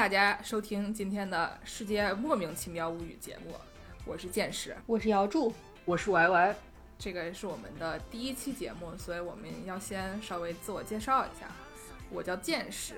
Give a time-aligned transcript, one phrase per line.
[0.00, 3.54] 大家收听今天的《世界莫名其妙物语》节目，
[4.06, 5.52] 我是剑士，我是姚柱，
[5.84, 6.56] 我是 Y Y。
[6.98, 11.48] 这个是我们的第一期节目，所以我们要先稍微自我介绍一下。
[12.08, 12.94] 我叫剑士，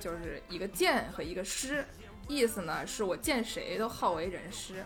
[0.00, 1.84] 就是一个剑和一个师，
[2.26, 4.82] 意思呢是我见谁都好为人师。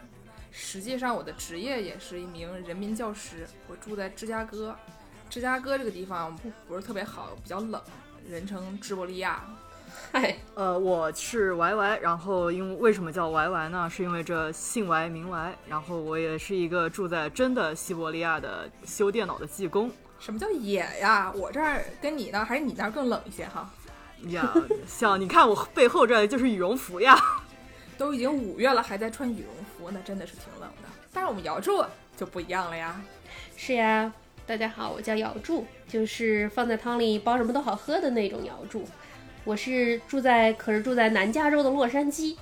[0.51, 4.77] 实际上我的职业也是一名人民教师，我住在芝加哥。
[5.31, 7.81] 芝加哥这个地方不是特别好，比较冷，
[8.29, 9.49] 人称芝伯利亚。
[10.13, 13.89] 嗨，呃，我是 Y Y，然后因为为什么叫 Y Y 呢？
[13.91, 19.91] 是因为这姓 Y 名 Y，然后我也是一个住在真的西伯利亚的修电脑的技工。
[20.19, 21.33] 什么叫野呀？
[21.35, 23.71] 我这儿跟你呢，还是你那儿更冷一些哈？
[24.29, 24.53] 呀，
[24.87, 27.19] 像你看我背后这就是羽绒服呀，
[27.97, 30.89] 都已经五月了还在穿羽绒服，那真的是挺冷的。
[31.13, 31.85] 但是我们姚柱
[32.17, 33.01] 就不一样了呀。
[33.57, 34.13] 是呀，
[34.47, 38.85] 大家好，我叫姚柱，就是放在汤里煲什么都好喝的那种姚柱。
[39.49, 42.37] 我是住在，可是住在南加州的洛杉矶。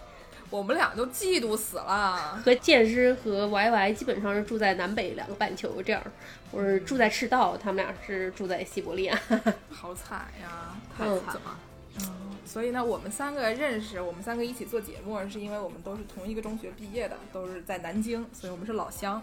[0.51, 2.43] 我们俩都嫉妒死了。
[2.45, 6.03] 和剑师和 Y Y 基本上是住在南北两个半球这样。
[6.51, 9.17] 我是住在赤道，他们俩是住在西伯利亚。
[9.71, 11.57] 好惨呀，太惨了。
[12.01, 19.23] 嗯，所以呢，我们三个认识，我们三个一起做节目，是因为我们都是同一个中学毕业的，都是在南京，所以我们是老乡。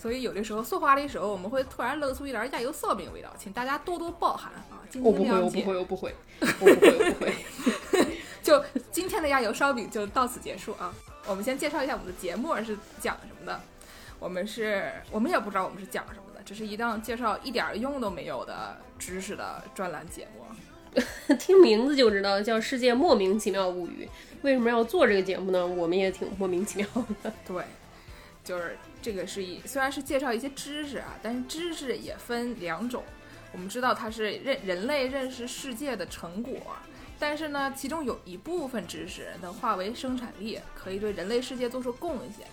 [0.00, 4.78] 所以有的时候说话的时候，我们会突然露出一点亚油烧饼味道，请大家多多包涵啊。
[5.02, 7.34] 我不会，我不会，我不会，我不会，我不会。
[8.40, 10.94] 就今天的亚油烧饼就到此结束啊！
[11.26, 13.60] 我们先介绍一下我们的节目是讲什么的。
[14.18, 20.44] 我们是，我们也不知道我们是讲什么的，只是一档介绍一点用都没有的知识的专栏节目。
[21.38, 24.06] 听名字就知道叫《世界莫名其妙物语》。
[24.40, 25.66] 为什么要做这个节目呢？
[25.66, 26.88] 我们也挺莫名其妙
[27.22, 27.30] 的。
[27.46, 27.62] 对，
[28.48, 33.04] 就是这个是一，虽然是介绍一些知识啊，但是知识也分两种。
[33.52, 36.56] 我们知道它是认人类认识世界的成果，
[37.18, 42.46] 但是呢，其中有一部分知识能化为生产力，可以对人类世界做出贡献。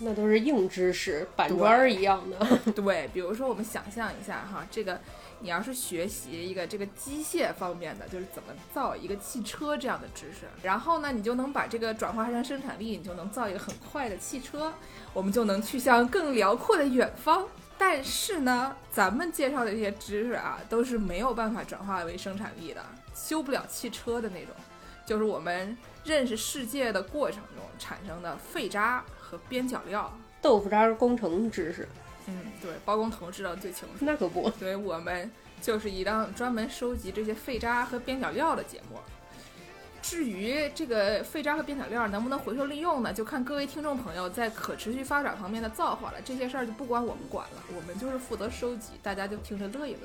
[0.00, 2.46] 那都是硬知识，板砖一样的。
[2.76, 5.00] 对，比如说我们想象一下哈，这个
[5.40, 14.72] 你要是学习一个这个机械方面的，就是怎么造一个汽车这样的知识，然后呢，你就能把这个转化成生产力，你就能造一个很快的汽车，
[15.12, 17.46] 我们就能去向更辽阔的远方。
[17.76, 22.84] 但是呢，咱们介绍的这些知识啊，都是没有办法转化为生产力的，
[23.14, 24.52] 修不了汽车的那种，
[25.06, 30.12] 就是我们认识世界的过程中产生的废渣和边角料。
[30.42, 31.88] 豆腐渣工程知识，
[32.28, 34.04] 嗯，对，包工头知道最清楚。
[34.04, 35.30] 那可不，所以我们
[35.62, 38.98] 就是一档专门收集这些废渣和边角料的节目。
[40.00, 43.12] 至于这个废渣和边角料能不能回收利用呢？
[43.12, 46.18] 就看各位听众朋友在可持续发展方面的造化了。
[46.24, 50.00] 这些事儿就不管我们管了，我们就是负责收集，大家就听着乐一乐。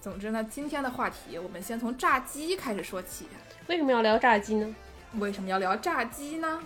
[0.00, 3.26] 总之呢，今天的话题我们先从炸鸡开始说起。
[3.68, 4.74] 为什么要聊炸鸡呢？
[5.14, 6.60] 为什么要聊炸鸡呢？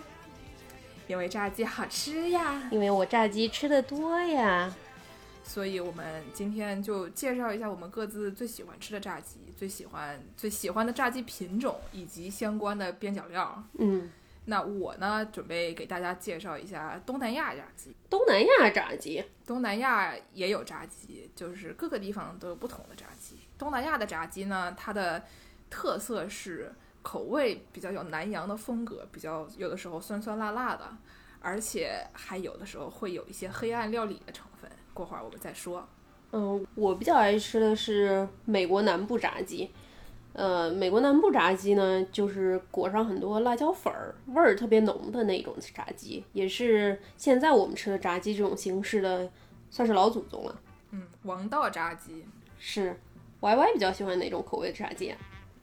[1.07, 2.69] 因为炸鸡好吃呀。
[2.71, 4.73] 因为我炸鸡吃的多呀。
[5.43, 13.63] 所以我们今天就介绍一下我们各自最喜欢吃的炸鸡，最喜欢最喜欢的炸鸡品种以及相关的边角料。
[13.79, 14.11] 嗯，
[14.43, 17.95] 那我呢，准备给大家介绍一下东南亚炸鸡。
[18.09, 23.37] 东南亚炸鸡，东南亚也有炸鸡，就是各个地方都有不同的炸鸡。
[23.57, 25.23] 东南亚的炸鸡呢，它的
[25.69, 26.73] 特色是
[27.07, 30.85] 口味比较有南洋的风格，比较有的时候酸酸辣辣的，
[31.39, 34.69] 而且还有的时候会有一些黑暗料理的成分。
[34.93, 35.87] 过会儿我们再说。
[36.33, 39.71] 嗯，我比较爱吃的是美国南部炸鸡。
[40.33, 49.31] 呃，美国南部炸鸡呢，就是裹上很多辣椒粉儿，味儿特别浓的那种炸鸡，也是现在我们吃的炸鸡这种形式的，
[49.71, 50.59] 算是老祖宗了。
[50.91, 52.25] 嗯，王道炸鸡
[52.59, 52.99] 是。
[53.39, 55.15] Y Y 比较喜欢哪种口味的炸鸡？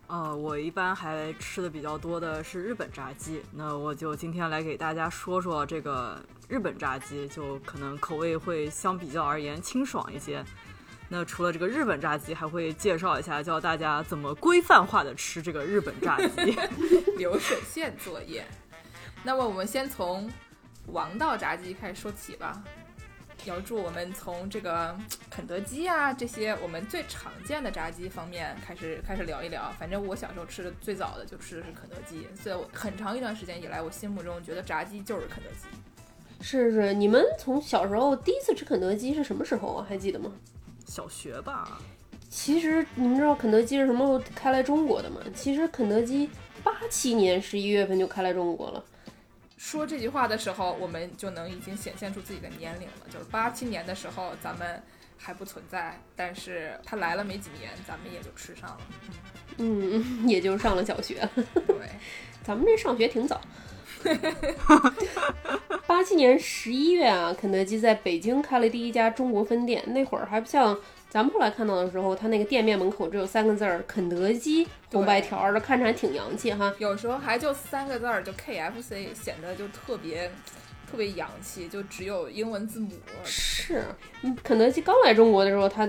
[0.06, 3.42] 呃，我一般还吃的比较多的是日本炸鸡。
[3.52, 10.44] 那我就今天来给大家说说这个日本炸鸡，就可能口味会相比较而言清爽一些。
[11.08, 16.56] 那除了这个日本炸鸡，还会介绍一下，教大家怎么规范化的吃这个日本炸鸡，
[17.16, 18.44] 流水线作业。
[19.22, 20.30] 那么我们先从
[20.88, 22.62] 王道炸鸡开始说起吧。
[23.46, 24.96] 要祝我们从这个
[25.30, 29.72] 肯德基啊这些我们最常见的炸鸡方面开始开始聊一聊。
[29.78, 35.66] 反正我小时候吃的最早的就吃的是肯德基，所以我很长一段时间以来，我心目中觉得炸鸡就是肯德基。
[36.40, 39.86] 是是，你们从小时候第一次吃肯德基是什么时候啊？
[39.88, 40.30] 还记得吗？
[40.86, 41.80] 小学吧。
[42.28, 45.20] 其实你们知道肯德基是什么时候开来中国的吗？
[45.34, 46.28] 其实肯德基
[46.62, 48.84] 八七年十一月份就开来中国了。
[49.64, 53.06] 说这句话的时候，我们就能已经显现出自己的年龄了。
[53.10, 54.82] 就是八七年的时候，咱们
[55.16, 58.78] 还不存在，但是他来了没几年，咱们也就吃上了。
[59.56, 61.26] 嗯， 也就上了小学。
[61.34, 61.88] 对，
[62.44, 63.40] 咱们这上学挺早。
[65.86, 69.82] 八七年十一月啊，肯德基在北京开了第一家中国分店。
[69.94, 70.78] 那会儿还不像
[71.14, 76.74] 咱们后来看到的时候，它那个店面门口只有三个字儿“肯德基”，红白条的，看着还挺洋气哈。
[76.78, 80.28] 有时候还就三个字儿，就 KFC，显得就特别
[80.90, 82.90] 特别洋气，就只有英文字母。
[83.22, 83.84] 是，
[84.42, 85.88] 肯德基刚来中国的时候，它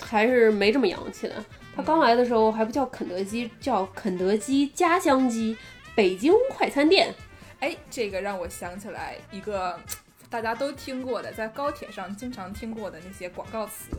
[0.00, 1.44] 还是没这么洋气的。
[1.74, 5.56] 它刚来的时候还不叫肯德基，叫肯德基家乡鸡
[5.96, 7.12] 北京快餐店。
[7.58, 9.76] 哎，这个让我想起来一个
[10.28, 13.96] 大家都听过的，在高铁上经常听过的那些广告词：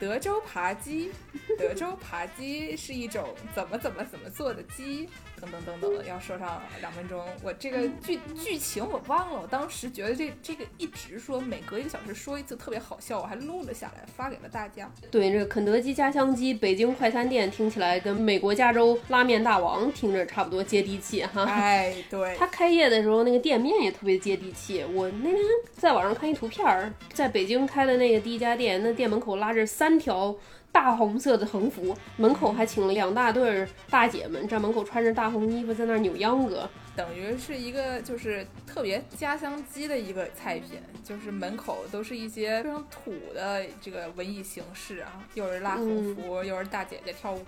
[0.00, 1.12] 德州扒鸡，
[1.58, 5.06] 德州扒鸡是一种怎么怎么怎么做的鸡。
[5.40, 7.24] 等等等等，要说上两分钟。
[7.42, 14.90] 我这个剧剧情我忘了，我当时觉得这这个一直说，每隔一个小时说一次，特别好笑，我还录了下来，发给了大家。
[15.10, 21.44] 对，这个肯德基家乡鸡北京快餐店听起来跟美国加州拉面大王听着差不多接地气哈。
[21.44, 24.84] 哎，对，他开业的时候那个店面也特别接地气。
[24.92, 25.38] 我那天
[25.72, 30.36] 在网上看一图片，在北京开的那个第一家店，那店门口拉着三条。
[30.72, 47.44] 大红色的横幅，门口还请了两大对大姐们，在门口穿着大红衣服在那儿扭秧歌，等于是一个就是特别家乡鸡的一个菜品，就是门口都是一些非常土的这个文艺形式啊，又是拉横幅，又是大姐姐跳舞。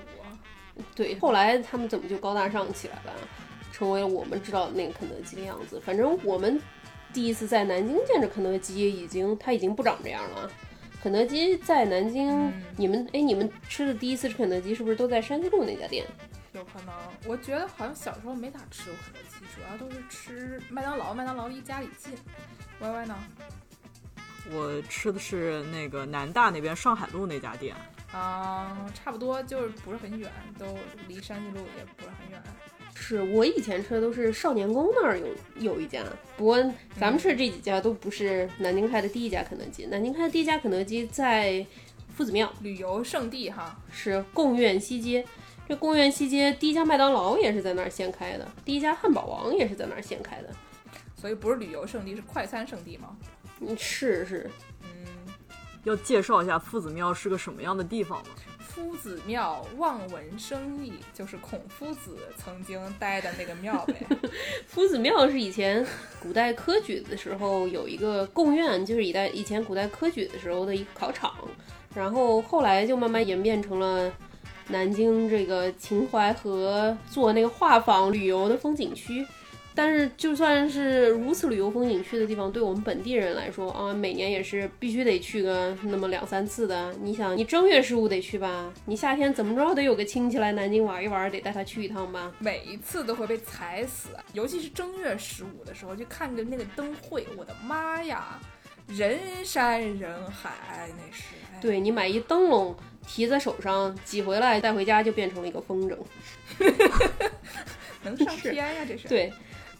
[0.94, 3.12] 对，后来他们怎么就高大上起来了，
[3.72, 5.80] 成为了我们知道的那个肯德基的样子？
[5.84, 6.60] 反正我们
[7.12, 10.50] 第一次在南京见着肯德基，已经它已经不长这样了。
[11.02, 16.06] 肯德基在南京，你们哎，你们吃的第一次吃肯德基是不是都在山西路那家店？
[16.52, 16.94] 有可能，
[17.26, 22.14] 我觉得好像小时候没咋吃过肯德基，主要都是吃麦当劳，麦当劳离家里近。
[22.78, 23.18] 歪歪呢？
[24.52, 27.74] 我吃的是那个南大那边上海路那家店。
[28.12, 30.78] 啊，差不多，就是不是很远，都
[31.08, 32.40] 离山西路也不是很远。
[32.94, 35.26] 是我以前吃的都是少年宫那儿有
[35.58, 36.02] 有一家，
[36.36, 36.62] 不过
[36.98, 39.86] 咱们吃的这几家都不是南京开的第一家肯德基。
[39.86, 41.64] 南京开的第一家肯德基在
[42.14, 45.24] 夫子庙旅游胜地哈，是贡院西街。
[45.68, 50.50] 这贡院西街第一家麦当劳也是在那儿先开的，第一家汉堡王也是在那儿先开的。
[51.16, 53.16] 所以不是旅游胜地，是快餐胜地吗？
[53.60, 54.50] 嗯，是是。
[54.82, 55.06] 嗯，
[55.84, 58.30] 要介绍一下夫子庙是个什么样的地方吗？
[58.74, 63.94] 夫子庙望文生义，就是孔夫子曾经待的那个庙呗。
[64.66, 65.86] 夫子庙是以前
[66.22, 71.34] 古代科举的时候有一个贡院，就是以代以前古代科举的时候的一个考场，
[71.94, 74.10] 然后后来就慢慢演变成了
[74.68, 79.26] 南京这个秦淮河做那个画舫旅游的风景区。
[79.74, 86.92] 但是就算是如此旅游风景区的地方，对我们本地人来说啊，每年也是必须得去个那么两三次的。
[87.02, 88.72] 你想，你正月十五得去吧？
[88.86, 92.32] 你夏天怎么着得有个亲戚来南京玩一玩，得带他去一趟吧？
[92.38, 98.38] 每一次都会被踩死，尤其是正月十五的时候就看着那个灯会，我的妈呀，
[98.88, 101.24] 人山人海，那是。
[101.60, 102.76] 对你买一灯笼
[103.06, 105.96] 提在手上，挤回来带回家就变成了一个风筝，
[108.02, 109.08] 能上天呀，这是。
[109.08, 109.32] 对。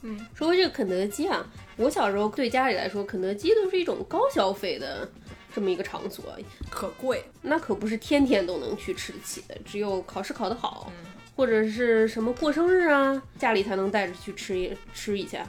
[0.03, 1.47] 嗯，说回这个肯德基啊，
[1.77, 5.09] 我小时候对家里来说，肯德基都是一种高消费的
[5.55, 6.37] 这么一个场所，
[6.69, 10.93] 可贵，那可不是天天都能去吃得起的，只有考试考得好，
[11.37, 15.47] 或者是什么过生日啊，家里才能带着去吃一吃一下。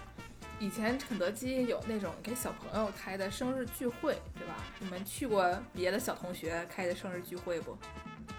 [0.60, 4.56] 以前肯德基有那种给小朋友开的生日聚会，对吧？
[4.80, 7.76] 你们去过别的小同学开的生日聚会不？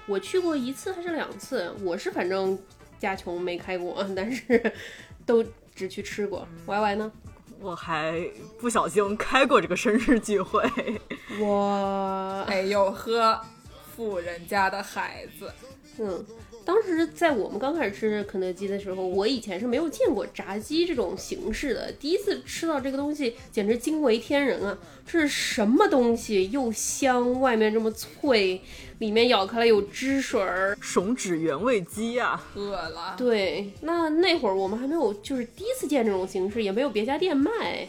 [0.06, 2.56] 我去过一次还是两次，我是反正
[3.00, 4.72] 家穷没开过，但是
[5.26, 5.44] 都。
[5.74, 7.12] 只去吃过，Y Y 呢？
[7.60, 8.20] 我还
[8.60, 10.68] 不小心开过这个生日聚会。
[11.40, 13.40] 我，哎呦呵，
[13.94, 15.52] 富人家的孩子，
[15.98, 16.24] 嗯。
[16.64, 21.92] 当时在我们刚开始吃肯德基的时候，我以前是没有见过炸鸡这种形式的。
[21.92, 24.78] 第一次吃到这个东西，简直惊为天人啊！
[25.06, 26.50] 这是什么东西？
[26.50, 28.60] 又香，外面这么脆，
[28.98, 32.40] 里面咬开了有汁水儿，吮指原味鸡呀！
[32.54, 33.14] 饿了。
[33.18, 37.86] 对，那那会儿我们还没有，就是第一次见这种形式，也没有别家店卖。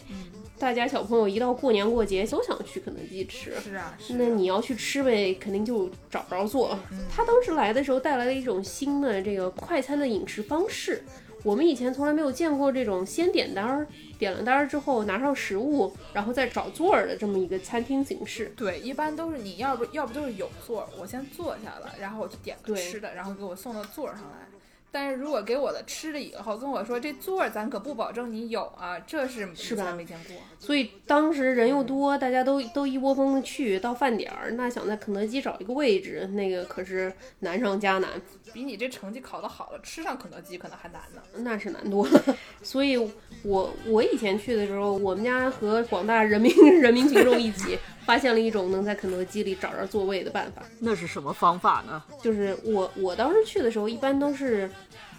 [0.57, 6.77] 大家小朋友一到过年过节都想去肯德基吃，是啊，那你要去吃呗，肯定就找不着做。
[7.13, 11.03] 他当时来的时候带来了一种新的这个快餐的饮食方式，
[11.43, 13.85] 我们以前从来没有见过这种先点单儿，
[14.17, 18.53] 点了单儿之后拿上食物，然后再找座儿的这么一个餐厅形式。
[18.55, 24.47] 对，一般都是你要不要不就是有座，我先坐下了，然后我去点个吃的，然后给我送到座儿上来。
[24.95, 30.37] 但是如果给我的吃了以后跟我说这座儿咱可不保证你有啊，这是以是吧没见过。
[30.57, 38.09] 所以当时人又多，大家都都一窝蜂的去，到饭点儿，那想在肯德基找一个位置，那个可是难上加难，
[38.53, 41.21] 比你这成绩考得好了，吃上肯德基可能还难呢。
[41.39, 42.23] 那是难多了。
[42.63, 42.95] 所以
[43.43, 46.49] 我我以前去的时候，我们家和广大人民
[46.79, 50.63] 人民群众一起发现了一种能在肯德基里找着座位的办法。
[50.79, 52.01] 那是什么方法呢？
[52.23, 54.69] 就是我我当时去的时候，一般都是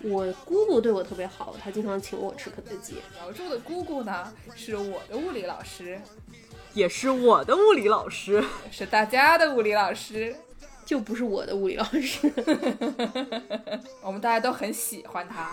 [0.03, 2.97] 我姑姑对我特别好，她经常请我吃肯德基。
[3.15, 6.01] 苗柱的姑姑呢，是我的物理老师，
[6.75, 8.45] 也是我的物理老师。
[8.71, 10.37] 是大家的物理老师，
[10.85, 12.31] 就不是我的物理老师，
[14.05, 15.51] 我们大家都很喜欢他。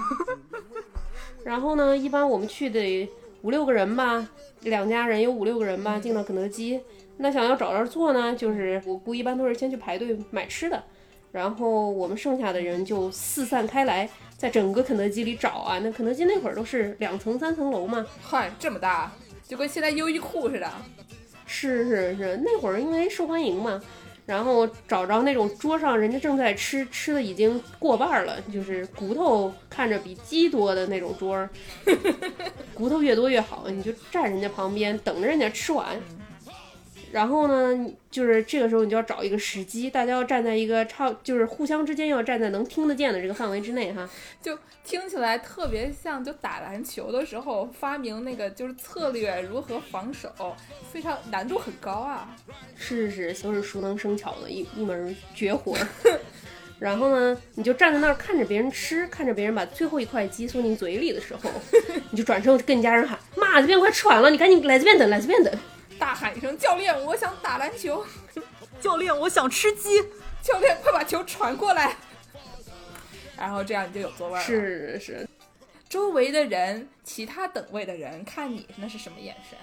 [1.44, 3.10] 然后呢，一般我们去得
[3.42, 4.28] 五六个人吧，
[4.62, 6.80] 两家人有五六个人吧，进到肯德基。
[7.18, 10.84] 那想要找着座呢，就是我姑一般都是先去排队买吃的，
[11.34, 15.80] 然后我们剩下的人就四散开来，在整个肯德基里找啊。
[15.80, 19.12] 那肯德基那会儿都是两层三层楼嘛，嗨，这么大，
[19.48, 20.72] 就跟现在优衣库似的。
[21.48, 23.82] 是是是，那会儿因为受欢迎嘛，
[24.28, 31.50] 然后找着那种桌上人家正在吃，吃的已经过半儿了，就是骨头看着比鸡多的那种桌儿，
[32.76, 36.00] 骨头越多越好，你就站人家旁边等着人家吃完。
[37.14, 44.10] 然后呢，就是这个时候你就要找一个时机，大家要站在一个差，就是互相之间要站在能听得见的这个范围之内哈。
[44.42, 50.34] 就听起来特别像，就打篮球的时候发明那个就是策略如何防守，
[50.92, 52.36] 非常难度很高啊。
[52.76, 56.20] 是是是，都是熟能生巧的一一门绝活儿。
[56.80, 61.48] 然后呢，你就站在那儿看着别人吃，看着别人把最后一块鸡送进嘴里的时候，
[62.10, 65.54] 你就转身跟你家人喊：“妈，这边快吃完了，你赶紧来这边等，来这边等。
[66.04, 68.06] 大喊一声：“教练，我想打篮球！
[68.82, 70.02] 教练，我想吃鸡。
[70.42, 71.96] 教练，快把球传过来！”
[73.40, 74.44] 然后这样你就有座位”了。
[74.44, 75.26] 是是，
[75.88, 79.58] 周围的人，其他等位的人看你那是什么眼神？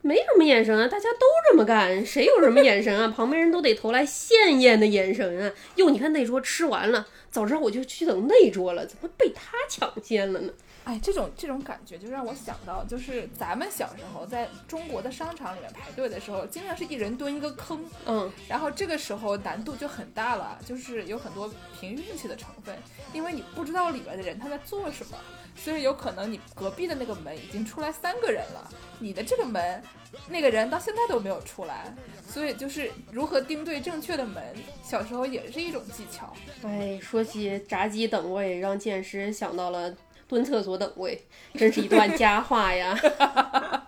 [0.00, 3.08] 没什么眼神啊，大家都这么干，谁有什么眼神啊？
[3.08, 5.52] 旁边人都得投来羡艳的眼神啊！
[5.74, 10.52] 哟，你看那桌吃完了，早知道我就去等那桌了，怎么被他抢先了呢？
[10.84, 21.50] 哎，这种这种感觉就让我想到，就是咱们小时候在中国的商场里面排队的时候，经常是一人蹲一个坑，嗯，然后这个时候难度就很大了，就是有很多
[21.80, 22.76] 凭运气的成分，
[23.14, 25.16] 因为你不知道里面的人他在做什么，
[25.56, 29.82] 所以有可能你隔壁的那个门已经出来三个人了，你的这个门
[30.28, 31.94] 那个人到现在都没有出来，
[32.28, 36.30] 所以就是如何盯对正确的门，小时候也是一种技巧。
[36.62, 39.94] 哎，说起炸鸡等位，让剑师想到了
[40.34, 41.18] 蹲厕所等位，
[41.54, 42.98] 真是一段佳话呀。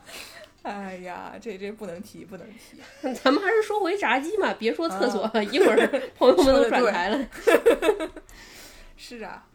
[0.63, 2.77] 哎呀，这这不能提，不能提。
[3.23, 5.77] 咱们还是说回炸鸡嘛，别说厕所，一会儿
[6.19, 7.29] 朋友们都转台了。
[8.97, 9.47] 是啊，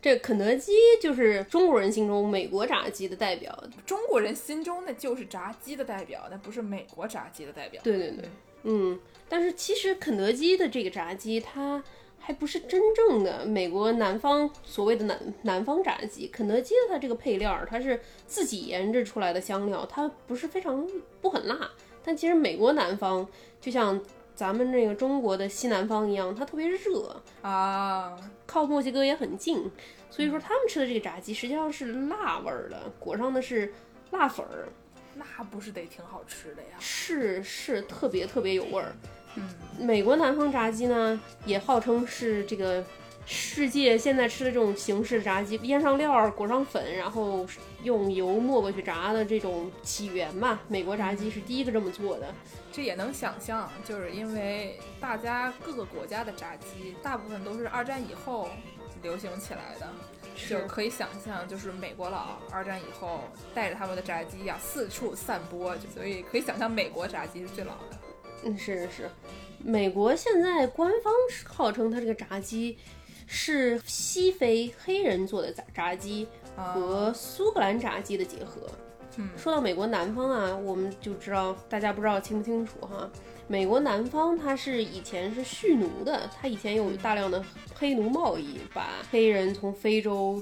[0.00, 3.64] 这肯德基就是中国人心中美国炸鸡的代表。
[3.84, 7.80] 中国人心中那就是炸鸡的代表，那不是美国炸鸡的代表。
[7.82, 8.28] 对对对，
[8.62, 11.82] 嗯，但是其实肯德基的这个炸鸡，它
[12.20, 16.28] 还不是真正的美国南方所谓的南南方炸鸡。
[16.28, 20.86] 肯德基的它这个配料儿，它是自己研制出来的香料，它不是非常
[21.20, 21.70] 不很辣。
[22.04, 23.26] 但其实美国南方
[23.60, 24.00] 就像
[24.34, 29.70] 咱们这个中国的西南方一样，它特别热，啊，靠墨西哥也很近，
[30.08, 33.72] 所以说他们吃的这个炸鸡实际上是辣味儿的，裹上的是
[34.12, 34.68] 辣粉儿，
[35.14, 36.68] 那不是得挺好吃的呀？
[36.78, 38.92] 是是特别特别有味儿。
[39.36, 39.48] 嗯，
[39.78, 42.84] 美国南方炸鸡呢，也号称是这个
[43.26, 47.46] 世界现在吃的这种形式炸鸡，腌上料儿，裹上粉，然后
[47.82, 50.60] 用油没过去炸的这种起源吧。
[50.66, 52.34] 美国炸鸡是第一个这么做的。
[52.72, 58.48] 这也能想象，就是因为大家各个国家的炸鸡大部分都是二战以后
[59.02, 59.86] 流行起来的，
[60.48, 63.20] 就可以想象，就是美国佬二战以后
[63.54, 67.98] 带着他们的炸鸡呀四处散播，就所以可以想象美国炸鸡是最老的。
[68.44, 69.10] 嗯，是是，
[69.58, 71.12] 美国现在官方
[71.44, 72.78] 号称它这个炸鸡
[73.26, 78.62] 是西非黑人做的炸炸鸡啊和苏格兰炸鸡的结合。
[79.16, 83.10] 嗯说到美国南方啊，我们就知道大家不知道清不清楚哈？
[83.50, 90.40] 美国南方它是以前是蓄奴的，它以前有大量的黑奴贸易，把黑人从非洲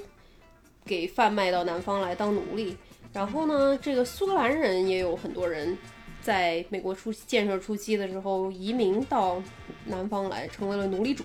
[0.85, 2.77] 给贩卖到南方来当奴隶。
[3.15, 5.75] 然后呢，这个苏格兰人也有很多人
[6.21, 9.43] 在美国初建设初期的时候移民到
[9.87, 11.25] 南方来，成为了奴隶主。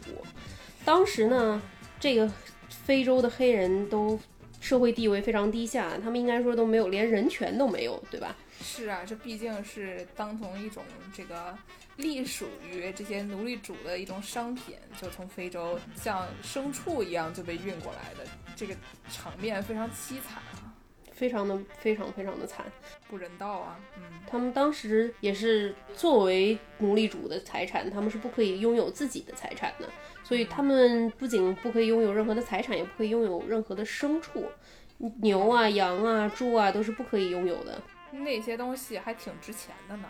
[0.86, 1.62] 当时呢，
[2.00, 2.32] 这个
[2.70, 4.18] 非洲的黑人都
[4.62, 8.34] 社会地位非常低下，他们应该说都没有，连人权都没有，对吧？
[8.64, 10.82] 是啊，这毕竟是当从一种
[11.14, 11.56] 这个
[11.98, 18.74] 隶属于这些奴隶主的一种商品，就从非洲像牲畜一样就被运过来的，这个
[19.12, 20.74] 场面非常凄惨啊，
[21.12, 22.66] 非常的非常非常的惨。
[23.10, 23.78] 不人道啊。
[23.98, 29.90] 嗯，他们当时也是作为奴隶主的财产，他们是不可以拥有自己的财产的，
[30.24, 34.50] 所以他们不仅不可以拥有任何的财产，也不可以拥有任何的牲畜，
[35.22, 37.80] 牛啊、羊啊、猪啊都是不可以拥有的。
[38.20, 40.08] 那些东西还挺值钱的呢。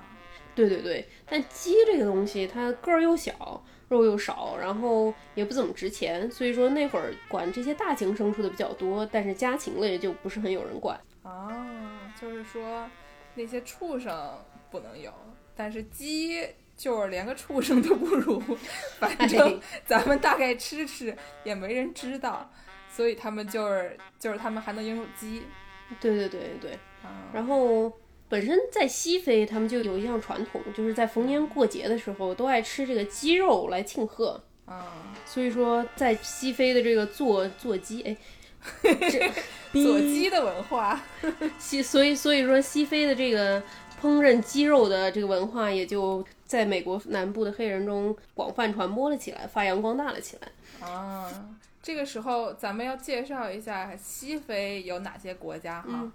[0.56, 11.00] 对对对，但鸡这个东西它个儿又小，肉又少，然后也不怎么值钱，所以说那会儿管这些大型牲畜的比较多，但是家禽类就不是很有人管。
[11.24, 12.88] 啊，就是说
[13.34, 14.38] 那些畜生
[14.70, 15.12] 不能有，
[15.56, 18.40] 但是鸡就是连个畜生都不如，
[19.00, 22.48] 反正咱们大概吃吃也没人知道，
[22.92, 25.42] 所以他们就是就是他们还能拥有鸡。
[26.00, 26.78] 对对对对，啊，
[27.34, 27.92] 然后
[28.30, 34.44] 本身在西非，他们就有一项传统，就是在逢年过节的时候都爱吃这个鸡肉来庆贺。
[34.66, 38.16] 啊，所以说，在西非的这个做做鸡，哎，
[38.82, 39.30] 这
[39.74, 41.02] 左鸡的文化，
[41.60, 43.62] 西，所以所以说西非的这个
[44.02, 50.88] 烹饪鸡肉的这个文化，也就在美国南部的黑人中广泛传播了起来，发扬光大了起来。
[50.88, 51.30] 啊，
[51.82, 55.90] 这个时候咱们要介绍一下西非有哪些国家哈。
[55.90, 56.12] 嗯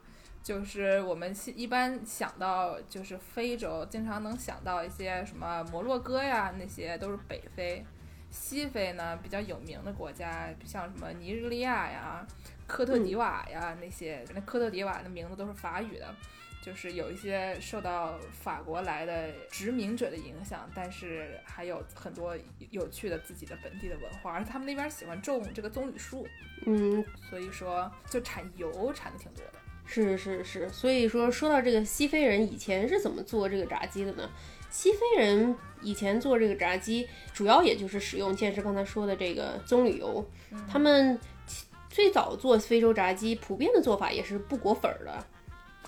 [0.49, 7.85] 就是我们一般想到就是非洲，经常能想到一些什么摩洛哥呀，那些都是北非。
[8.31, 12.27] 西非呢比较有名的国家，像什么尼日利亚呀、
[12.67, 16.15] 科特迪瓦呀、那些，那科特迪瓦的名字都是法语的，
[16.63, 22.35] 就是有一些受到法国来的殖民者的影响，但是还有很多
[22.71, 26.27] 有趣的自己的本地的文化，而且他们那边喜欢种这个棕榈树，
[26.65, 29.58] 嗯，所以说就产油产的挺多的。
[29.89, 34.31] 是是是，所以说说到这个西非人以前是怎么做这个炸鸡的呢？
[34.71, 40.23] 西非人以前做这个炸鸡，主要也就是使用剑师刚才说的这个棕榈油。
[40.71, 45.27] 他们其最早做非洲炸鸡，普遍的做法也是不裹粉儿的，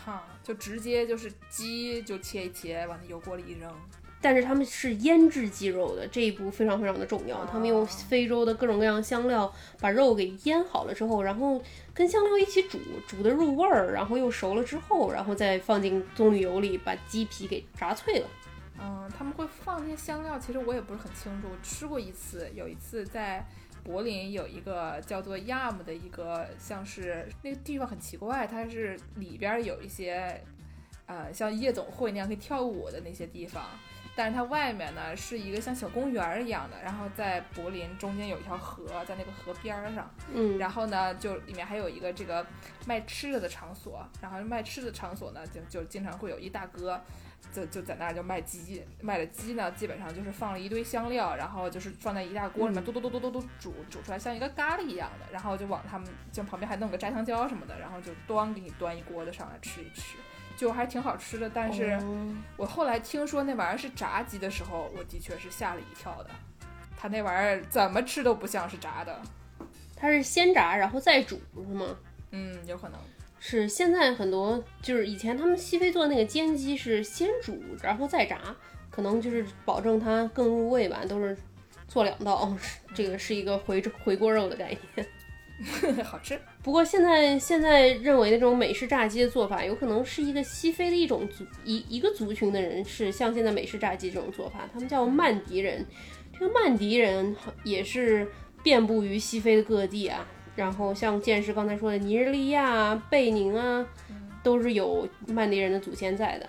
[0.02, 3.70] 哈，就直接就是鸡就切一切，往那油锅里一扔。
[4.22, 7.44] 但是他们是腌制鸡肉的，这一步非常非常的重要。
[7.46, 11.62] 他们用非洲的各种各样香料把肉给腌好了之后，然后
[11.94, 18.26] 跟香料一起煮，煮的入味儿，然后又熟了之后，然后再放进棕榈油里，把鸡皮给炸脆了。
[18.78, 21.48] 嗯，他们会放那些香料，其实我也不是很清楚。
[21.50, 23.46] 我吃过一次，有一次在
[23.82, 30.42] 柏林有一个叫做 Yam 的一个，像是那个地方很奇怪，它是里边儿有一些，
[31.06, 33.64] 呃，像夜总会那样可以跳舞的那些地方。
[34.16, 42.44] 但是它外面呢是一个像小公园儿一样的，然后在柏林中间有一条河，在那个河边儿上，嗯，然后呢，就里面还有一个这个
[42.86, 47.00] 卖吃的的场所，然后卖吃的场所呢，就就经常会有一大哥，
[47.52, 60.16] 就就在那儿就卖鸡，卖的鸡呢，基本上就是放了一堆香料，然后就是放在一大锅里面，嘟嘟嘟嘟嘟嘟煮煮出来，像一个咖喱一样的，然后就往他们就旁边还弄个炸香蕉什么的，然后就端给你端一锅子上来吃一吃，
[60.60, 61.48] 就还挺好吃的。
[61.48, 66.30] 但是哦我后来听说那玩意儿是炸鸡的时候，我的确是吓了一跳的，
[66.98, 69.18] 它那玩意儿怎么吃都不像是炸的，
[69.96, 71.96] 它是先炸然后再煮是吗？
[72.32, 73.00] 嗯，有可能。
[73.38, 78.38] 是现在很多就是以前他们西非做那个煎鸡是先煮然后再炸，
[78.90, 81.34] 可能就是保证它更入味吧，都是
[81.88, 85.08] 做两道，是 这个是一个回回锅肉的概念。
[86.04, 86.40] 好吃。
[86.62, 95.84] 不过现在现在认为那种美式炸鸡的做法，有可能是一个西非的一种族一一个族群的人是像现在美式炸鸡这种做法，他们叫曼迪人。
[96.38, 98.26] 这个曼迪人也是
[98.62, 103.86] 遍布于西非的各地啊，然后像剑师刚才说的尼日利亚、贝宁啊，
[104.42, 106.48] 都是有曼迪人的祖先在的。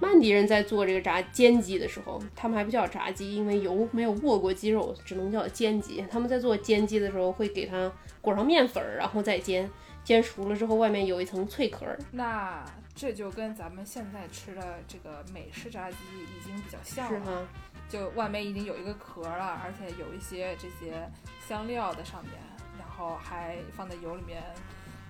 [0.00, 6.04] 曼迪人在做这个炸煎鸡的时候，他们还不叫炸鸡，因为油没有握过鸡肉，只能叫煎鸡。
[6.10, 9.68] 他们在做煎鸡的时候，会给它裹上面粉儿，然后再煎。
[10.04, 11.98] 煎熟了之后，外面有一层脆壳儿。
[12.12, 12.64] 那
[12.94, 17.48] 这就跟咱们现在吃的这个美式炸鸡已经比较像了，是吗，
[17.90, 21.06] 就外面已经有一个壳了，而且有一些这些
[21.46, 22.32] 香料在上面，
[22.78, 24.42] 然后还放在油里面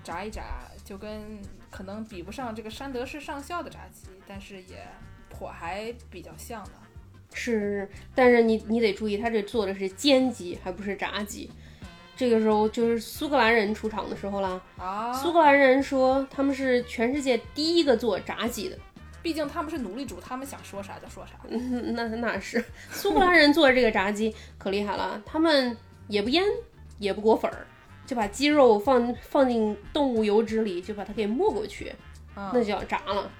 [0.03, 0.43] 炸一炸，
[0.85, 4.87] 就跟可能比不上这个山德士上校的炸鸡，但是也
[5.29, 6.71] 颇还比较像的。
[7.35, 11.51] 是，但是你你得注意，他这做的是煎鸡，还不是炸鸡。
[12.17, 14.61] 这个时候就是苏格兰人出场的时候啦。
[14.77, 18.79] 啊，苏格兰人说他们是全世界第一个做炸鸡的。
[19.23, 21.33] 毕竟他们是奴隶主，他们想说啥就说啥。
[21.49, 25.77] 嗯，那那是苏格兰人做的这个炸鸡可厉害了，他们
[26.07, 26.43] 也不腌，
[26.99, 27.67] 也不裹粉儿，
[28.09, 31.95] 就把鸡肉放放进动物油脂里，就把它给没过去，
[32.35, 33.31] 嗯那就要炸了。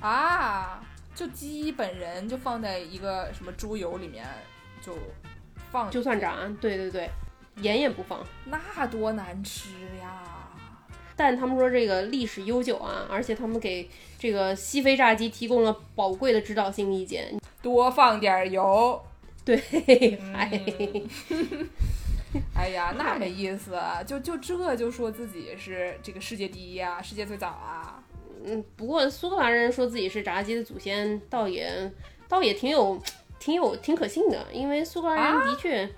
[0.00, 0.82] 啊，
[1.14, 4.26] 就鸡本人就放在一个什么猪油里面
[4.82, 4.92] 就
[5.70, 7.08] 放，就算炸，对对对，
[7.60, 8.18] 盐也不放。
[8.46, 9.68] 那多难吃
[10.02, 10.24] 呀！
[11.14, 17.38] 但他们说这个历史悠久啊，而且他们给这个西非炸鸡提供了宝贵的指导性意见。
[17.62, 19.00] 多放点油。
[19.44, 21.08] 对，嗯
[22.36, 28.02] 哎， 哎呀，那没意思，啊就就这就说自己是这个世界第一啊，世界最早啊。
[28.44, 31.92] 嗯，不过苏格兰人说自己是炸鸡的祖先，倒也
[32.28, 33.00] 倒也挺有
[33.38, 35.88] 挺有挺可信的，因为苏格兰人的确。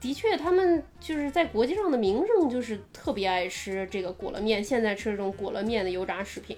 [0.00, 6.56] 的确，他们就是在国际上的名声就是特别爱吃这个裹了面，现在吃这种裹了面的油炸食品。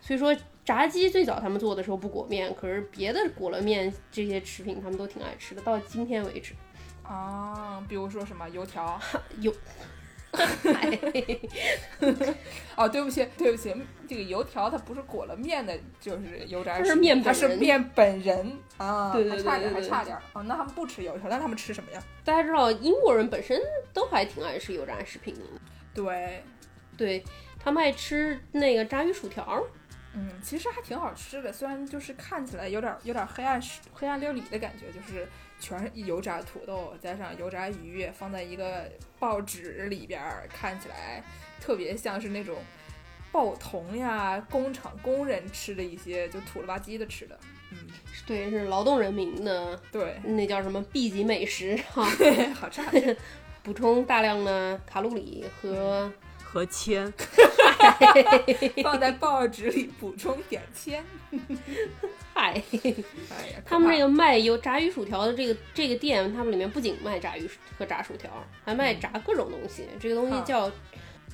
[0.00, 6.52] 所以说，炸鸡最早他们做的时候不裹面，可是别的裹了面这些食品他们都挺爱吃的，到今天为止。
[7.04, 8.98] 啊，比如说什么油条？
[9.40, 9.54] 有，
[12.76, 13.74] 哦，对不起，对不起，
[14.08, 20.16] 这个油条它不是裹了面的，就是油炸它是食品它是面本人啊，对对对还差点，对对还差点。
[20.32, 22.02] 哦，那他们不吃油条，那他们吃什么呀？
[22.24, 23.60] 大家知道，英国人本身
[23.92, 25.40] 都还挺爱吃油炸食品的，
[25.94, 26.42] 对，
[26.96, 27.22] 对
[27.58, 29.62] 他们爱吃那个炸鱼薯条。
[30.16, 33.60] 嗯，其实还挺好吃的，虽然就是看起来有点有点黑暗
[33.92, 35.28] 黑暗料理的感觉，就是
[35.60, 41.22] 全是油炸土豆加上油炸鱼放在一个报纸里边儿，看起来
[41.60, 42.56] 特别像是那种
[43.32, 47.38] 报童呀工厂工人吃的一些就土了吧唧的吃的。
[47.70, 47.78] 嗯，
[48.26, 52.04] 对，是劳动人民的对，那叫什么 B 级美食哈，
[52.54, 52.84] 好差。
[53.64, 56.12] 补充大量的卡路里和
[56.54, 57.12] 和铅，
[58.84, 61.04] 放在报纸里补充点铅。
[62.32, 62.62] 嗨。
[63.66, 68.30] 他们这个个卖油炸鱼薯条的这个这个店，他们里面不仅卖炸鱼和炸薯条，
[68.64, 69.88] 还卖炸各种东西。
[69.98, 70.70] 这个东西啊叫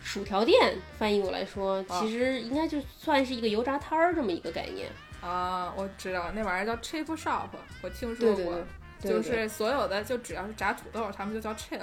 [0.03, 4.89] 薯条店，翻译过来说，啊其实应该就算是一个油炸摊儿这么一个概念。
[5.21, 7.49] 啊，我知道那玩意儿叫 chip shop，
[7.83, 8.37] 我听说过。
[8.37, 8.65] 对对
[9.03, 11.79] 对，对就是所有的就只要是炸土豆，他们就叫 chip，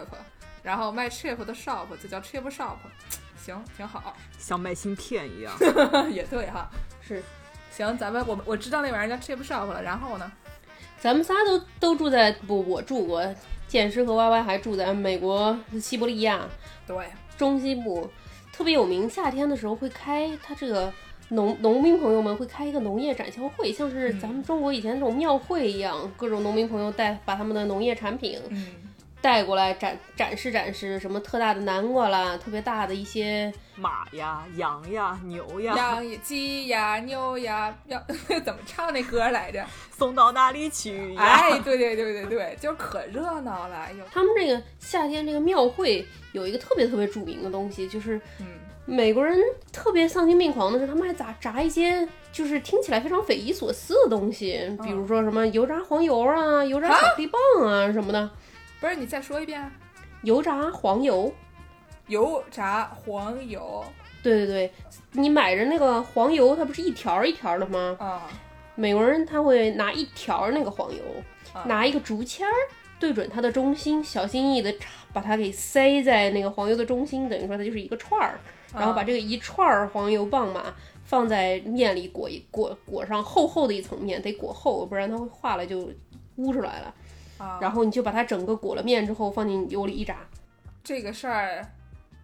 [0.64, 2.78] 然后卖 chip 的 shop 就叫 chip shop，
[3.48, 5.54] 行，挺好，像卖芯片一样。
[6.12, 6.70] 也对哈。
[7.02, 7.24] 是。
[7.72, 10.30] 行，咱们我我知道那玩意儿叫 chip shop 了，然后呢？
[11.00, 13.24] 咱们仨都都住在不，我住过，
[13.70, 16.42] 剑师和 Y Y 还住在美国西伯利亚
[16.86, 16.98] 对，
[17.38, 18.10] 中西部，
[18.52, 19.10] 特别有名。
[19.10, 20.92] 夏天的时候会开，它这个
[21.30, 28.68] 农农民朋友们会开一个农业展销会，像是咱们中国以前那种庙会一样，各种农民朋友带把他们的农业产品嗯，
[29.22, 38.00] 带过来展展示展示，什么特大的南瓜啦，特别大的一些马呀、羊呀、牛呀，羊呀、鸡呀、牛呀，要
[38.46, 39.66] 怎么唱那歌来着？
[39.92, 41.22] 送到哪里去呀？
[41.22, 48.46] 哎，对对对对对，就是可热闹了，他们这个夏天这个庙会有一个特别特别著名的东西，就是嗯，
[48.86, 49.38] 美国人
[49.74, 58.30] 特别丧心病狂的是，他们还炸炸一些就是听起来非常匪夷所思的东西，比如说什么油炸黄油啊、油炸巧克力棒啊什么的。
[58.80, 59.72] 不是你再说一遍，
[60.22, 61.34] 油炸黄油，
[62.08, 63.84] 油炸黄油。
[64.22, 64.72] 对对对，
[65.14, 67.96] 你买着那个黄油，它不是一条一条的吗？
[68.00, 68.30] 啊，
[68.76, 71.02] 美国人他会拿一条那个黄油，
[71.54, 71.64] 啊。
[71.66, 72.54] 拿一个竹签儿
[73.00, 74.74] 对准它的中心，小心翼翼的
[75.14, 78.40] 把它给塞在那个黄油的中心，等于说它就是一个串儿，
[78.74, 80.74] 然后把这个一串儿黄油棒嘛
[81.06, 85.90] 放在面里裹一裹裹上厚厚的一层面，得裹厚，不然它会化了就
[86.36, 86.94] 污出来了。
[87.38, 90.18] 啊，然后你就把它整个裹了面之后放进油里一炸，
[90.84, 91.66] 这个事儿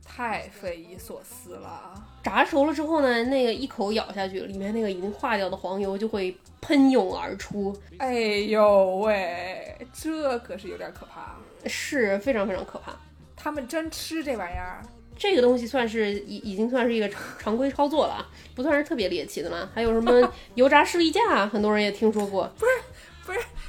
[0.05, 1.93] 太匪夷所思了。
[2.23, 11.35] 炸熟了之后呢，那个一口咬下去，里面那个已经化掉的黄油就会喷涌而出，哎呦喂，这可是有点可怕。
[11.65, 12.93] 是非常非常可怕。
[13.35, 14.81] 他们真吃这玩意儿？
[15.15, 19.69] 这个东西算是已已经算是一个常常规操作了，不算是特别猎奇的了。
[19.73, 22.51] 还有什么油炸士力架，很多人也听说过。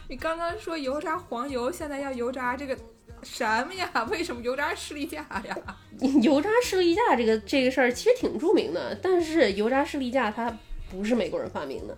[0.08, 2.76] 你刚刚说油炸黄油，现在要油炸这个
[3.22, 3.90] 什么呀？
[4.10, 5.56] 为什么油炸士力架呀？
[6.22, 10.56] 油炸士力架这个这个事儿其实挺著名的，但是油炸士力架它
[10.90, 11.96] 不是美国人发明的。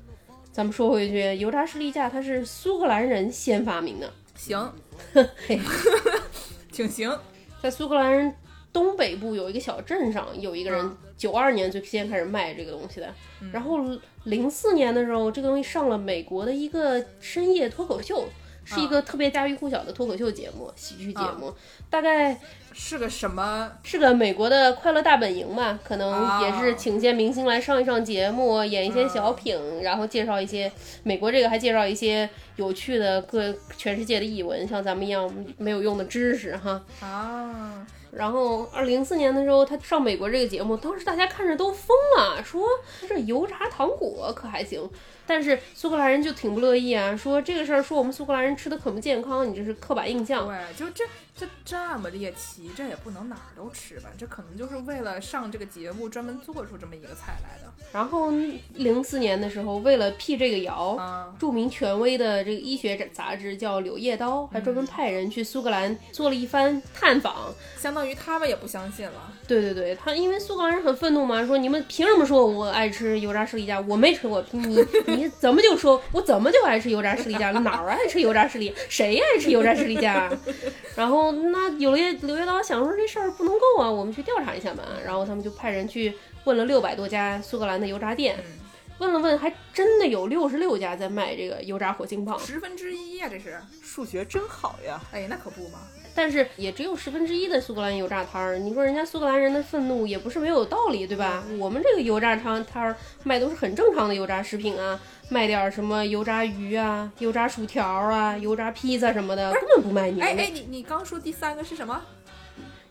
[0.52, 4.72] 咱们说回去，油炸士力架它是苏格兰人先发明的，行，
[6.72, 7.18] 挺行。
[7.62, 8.32] 在苏格兰人
[8.72, 13.12] 东北部有一个小镇上，有一个人嗯九二年最先开始卖这个东西的，
[13.52, 13.78] 然后
[14.26, 18.28] 零四年的时候，这个东西上了美国的一个深夜脱口秀。
[18.68, 21.54] 是一个特别家喻户晓的脱口秀节目，喜剧节目，
[21.88, 22.36] 大概
[22.72, 23.70] 是个什么？
[23.84, 30.72] 是个美国的快乐大本营吧，可能啊也是请些明星来上一上节目，演一些小品，然后介绍一些
[31.04, 36.82] 美国这个还介绍一些有趣的各全世界的译文，像咱们一样没有用的知识哈。
[37.00, 37.86] 啊，
[38.16, 42.66] 然后二零零四年的时候，他上美国这个节目，当时大家看着都疯了，说
[43.06, 44.88] 这油炸糖果可还行。
[45.26, 50.46] 但是苏格兰人就挺不乐意啊，说这个事儿说我们苏格兰人吃的可不健康，你这是刻板印象。
[50.46, 51.04] 对，就这
[51.36, 54.08] 这这么猎奇，这也不能哪儿都吃吧？
[54.16, 57.70] 这可能就是为了上这个节目专门做出这么一个菜来的。
[57.92, 58.30] 然后
[58.74, 67.54] 零四年的时候，为了辟这个谣，啊，著名权威的这个医学杂志叫《柳叶刀》，还专门派人去苏格兰做了一番探访。
[67.76, 69.32] 相当于他们也不相信了。
[69.46, 73.78] 对对对，他因为苏格兰人很愤怒嘛，说你们凭什么说我爱吃油炸士力架？
[73.82, 77.60] 我没吃过，你你怎么就说我怎么就爱吃油炸士力架了？
[77.60, 78.74] 哪儿爱吃油炸士力？
[78.88, 80.38] 谁爱吃油炸士力架啊？
[80.96, 84.82] 然后那柳叶柳叶刀想说这事儿不能够啊，我们去调查一下吧。
[85.04, 88.58] 然后他们就派人去问了六百多家苏格兰的油炸店，嗯，
[88.98, 92.38] 问了问，还真的有六十六家在卖这个油炸火星棒。
[92.38, 93.60] 十分之一呀，这是。
[93.82, 95.00] 数学真好呀！
[95.12, 95.80] 哎，那可不嘛。
[96.16, 98.56] 但是也只有十分之一的苏格兰油炸摊儿。
[98.56, 101.44] 你说人家苏格兰人的愤怒也不是没有道理，对吧？
[101.58, 104.98] 我们这个油炸摊摊儿卖都是很正常的油炸食品啊，
[105.28, 112.02] 卖点儿什么油炸鱼啊、油炸薯条啊、油炸披萨什么的，根本不卖你们的哎哎，你你刚说第三个是什么？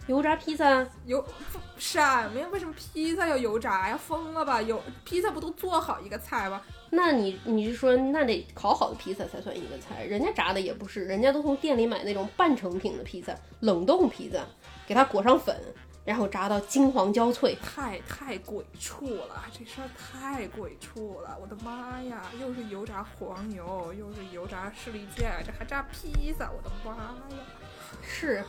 [0.05, 0.85] 油炸披萨。
[1.07, 1.25] 油
[1.77, 2.47] 什么呀？
[2.51, 3.97] 为什么披萨要油炸呀？
[3.97, 4.61] 疯了吧？
[4.61, 6.61] 油披萨不都做好一个菜吗？
[6.91, 10.03] 那你你是说那得烤好的披萨才算一个菜？
[10.03, 14.45] 人家炸的也不是，人家都从店里买那种半成品的披萨，冷冻披萨，
[14.87, 15.55] 给它裹上粉，
[16.05, 17.57] 然后炸到金黄焦脆。
[17.61, 21.37] 太太鬼畜了，这事儿太鬼畜了！
[21.41, 26.95] 我的妈呀，又是油炸黄油，又是油炸士力架，这还炸披萨，我的妈
[27.35, 27.43] 呀！
[28.01, 28.43] 是，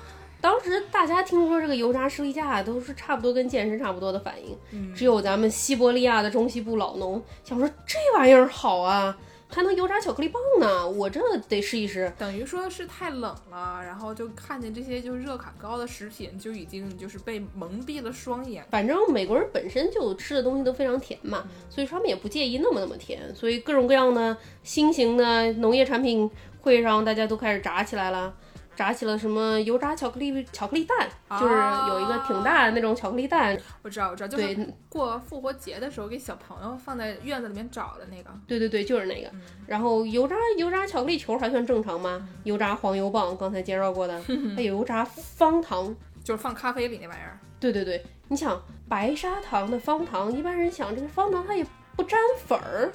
[0.47, 12.13] 当时大家听说这个油炸士力架都是差不多跟健身差不多的反应，嗯只有咱们西伯利亚的中西部老农想说这玩意儿好啊，还能油炸巧克力棒呢，我这得试一试。
[12.17, 18.65] 等于说是太冷了，然后就看见这些就是热卡高的食品，就已经就是被蒙蔽了双眼。
[18.71, 26.31] 反正美国人本身就吃的东西都非常甜嘛，所以说他们也不介意那么那么甜，所以各种各样的新型的农业产品
[26.61, 28.33] 会上大家都开始炸起来了。
[28.77, 31.09] 炸起了什么油炸巧克力巧克力蛋，
[31.41, 31.55] 就是
[31.89, 38.31] 有一个挺大的那种巧克力蛋，我知道，我知道，就是对过复活节的时候给小朋友放在院子里面找的那个。
[38.47, 39.31] 对对对，就是那个。
[39.67, 42.29] 然后油炸油炸巧克力球还算正常吗？
[42.45, 44.21] 油炸黄油棒刚才介绍过的，
[44.55, 45.95] 还有油炸方糖。
[46.23, 52.91] 就是放咖啡里那玩意儿，对对对，你想白砂糖的方糖，一般人想这个方糖它也不沾粉儿，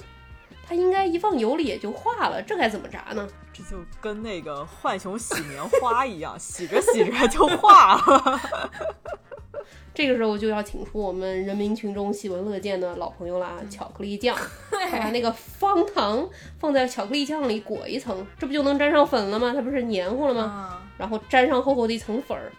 [0.66, 3.28] 它应该一放油里也就化了，这该怎么炸呢？
[3.52, 8.40] 这就跟那个浣熊洗棉花一样， 洗着洗着就化了。
[9.94, 14.34] 这个时候就要请出我们人民群众喜闻乐见的老朋友啦，巧克力酱。
[14.90, 16.26] 把那个方糖
[16.58, 19.52] 放在巧克力酱里裹一层，这不就能沾上粉了吗？
[19.54, 20.42] 它不是黏糊了吗？
[20.42, 22.50] 啊，然后沾上厚厚的一层粉儿，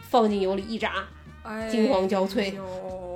[0.00, 0.94] 放进油里一炸，
[1.50, 2.24] 哎金黄焦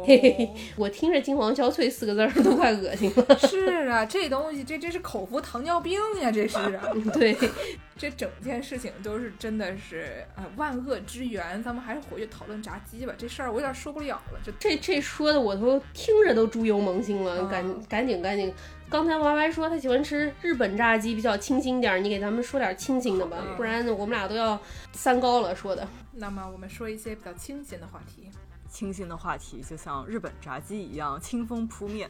[0.06, 3.36] 嘿嘿嘿，我听着“金黄焦脆”四个字儿都快恶心了。
[3.48, 7.34] 是啊，这东西这这是口服糖尿病呀，这是啊， 对，
[7.96, 11.62] 这整件事情都是真的是呃万恶之源。
[11.62, 14.38] 咱们还是回去讨论炸鸡吧，这事儿我有点受不了了。
[14.44, 18.52] 这这这说的我都听着都猪油蒙心了，嗯赶赶紧赶紧。
[18.94, 24.56] 刚才 Y Y 说他喜欢吃日本炸鸡，比较清新点儿，你给咱们说点清新的吧，嗯不然我们俩都要
[24.92, 25.52] 三高了。
[25.52, 28.30] 说的，那么我们说一些比较清新的话题。
[28.70, 32.08] 清新的话题就像日本炸鸡一样，清风扑面。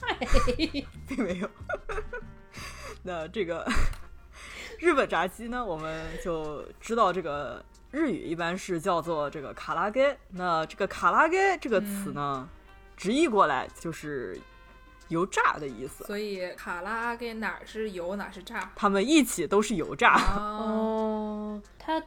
[0.00, 0.18] 嗨，
[1.06, 1.48] 并没有。
[3.04, 3.64] 那这个
[4.80, 10.18] 日本炸鸡呢，我们就知道这个日语一般是叫做这个卡拉给。
[10.30, 12.48] 那这个卡拉给这个词呢，
[12.96, 14.36] 直译过来就是
[15.08, 16.04] 油炸的意思。
[16.04, 20.10] 所以卡拉阿给哪儿是油哪儿是炸他们一起都是油炸。
[20.10, 20.36] 啊？
[20.38, 22.02] 哦，它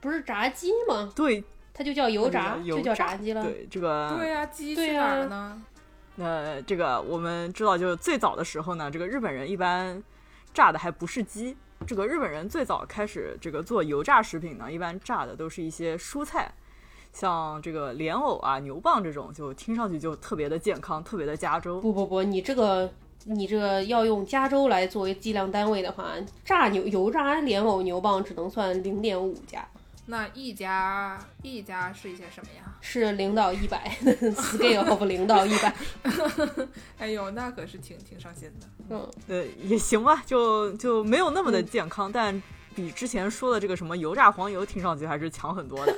[0.00, 1.12] 不是炸鸡吗？
[1.14, 3.42] 对，它就叫油炸，油就叫炸鸡了。
[3.42, 5.62] 对这个对呀、鸡去哪儿了呢？
[6.16, 10.00] 那这个我们知道，就是最早的时候呢，这个日本人一般
[10.52, 11.56] 炸的还不是鸡。
[11.86, 16.50] 这个日本人最早开始这个做油炸食品呢，一般炸的都是一些蔬菜，
[17.14, 21.80] 像这个莲藕啊、牛蒡这种，就听上去就特别的健康，特别的加州。
[21.80, 22.92] 不不不，你这个
[23.24, 26.12] 你这个要用加州来作为计量单位的话，
[26.44, 29.66] 炸牛油炸莲藕牛蒡只能算零点五加，
[30.06, 32.74] 那一家一家是一些什么呀？
[32.82, 33.96] 是零到一百
[34.34, 35.74] scale of 零到一百。
[36.98, 38.66] 哎呦，那可是挺挺伤心的。
[38.90, 42.42] 嗯，呃，也行吧，就就没有那么的健康，但
[42.74, 45.96] 比之前说的这个什么油炸黄油听上去还是强很多的。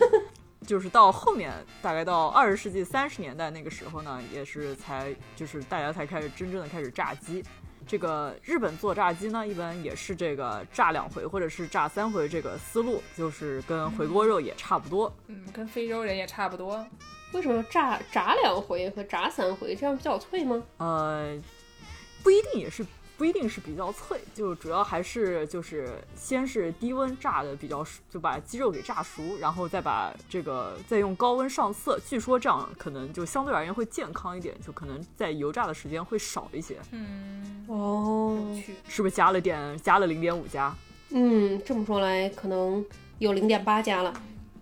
[0.66, 7.42] 就是到后面，大概到二十世纪三十年代那个时候呢，也是才就是大家才开始真正的开始炸鸡。
[7.86, 15.14] 这个日本做炸鸡呢，一般也是这个炸两回或者是炸三回这个思路，就是跟回锅肉也差不多。
[15.28, 16.84] 嗯，跟非洲人也差不多。
[17.32, 20.60] 为什么炸炸两回和炸三回这样比较脆吗？
[20.78, 21.40] 呃，
[22.24, 22.84] 不一定也是
[23.16, 31.98] 不一定是比较脆，就主要还是就是先是低温炸的比较熟，就把鸡肉给炸熟，然后再把这个再用高温上色。
[32.06, 36.76] 据说这样可能就相对而言会健康一点，就可能在油炸的时间会少一些。
[36.90, 38.54] 嗯，哦。
[38.88, 40.74] 是不是加了点加了零点五加？
[41.10, 42.84] 嗯，这么说来可能
[43.18, 44.12] 有零点八加了。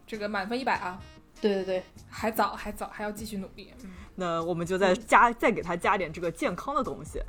[0.07, 1.01] 这个满分一百啊，
[1.41, 3.73] 对对对，还早还早，还要继续努力。
[3.83, 7.21] 嗯，那我们就再加再给它加点这个健康的东西，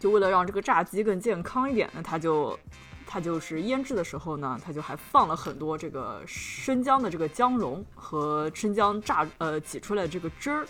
[0.00, 2.58] 就为了让这个炸鸡更健康一点，那它就
[3.06, 10.66] 它就是腌制的时候呢，它就还放了很多这个生姜的这个姜蓉和生姜榨呃挤出来的这个汁儿，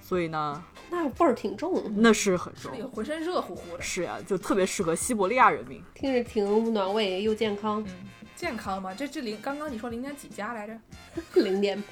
[0.00, 2.82] 所以呢，那味儿挺重，那是很重那。
[2.82, 3.82] 个浑身热乎乎的。
[3.82, 5.82] 是呀、就特别适合西伯利亚人民。
[5.94, 7.82] 听着挺暖胃又健康。
[7.88, 8.94] 嗯，健康吗？
[8.94, 10.78] 这这零刚刚你说零点几加来着？
[11.42, 11.82] 零点，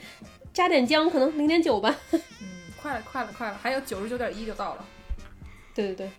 [0.52, 1.94] 加点姜可能零点九吧。
[2.12, 2.20] 嗯，
[2.80, 4.84] 快了快了快了，还有九十九点一就到了。
[5.74, 6.10] 对 对对，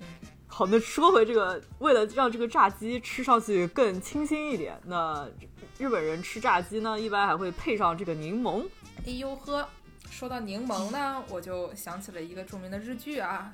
[0.62, 5.28] 好，那说回这个，为了让这个炸鸡吃上去更清新一点，那
[5.80, 8.64] 日本人吃炸鸡呢，一般还会配上这个柠檬。
[9.04, 9.68] 哎呦呵，
[10.12, 13.52] 说到柠檬呢，我就想起了一个著名的日剧啊，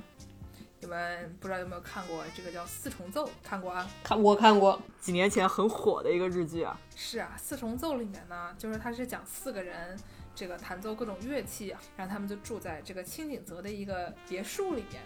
[0.81, 2.21] 你们不知道有没有看过？
[2.35, 3.89] 这个叫《四重奏》，看过啊？
[4.03, 9.97] 看我看过，几年前很火的一个日剧啊，是啊，《四重奏》里面呢，就是它是讲四个人
[10.35, 15.01] 这个弹奏各种乐器，然后他们就住在这个清景泽的一个别墅里面。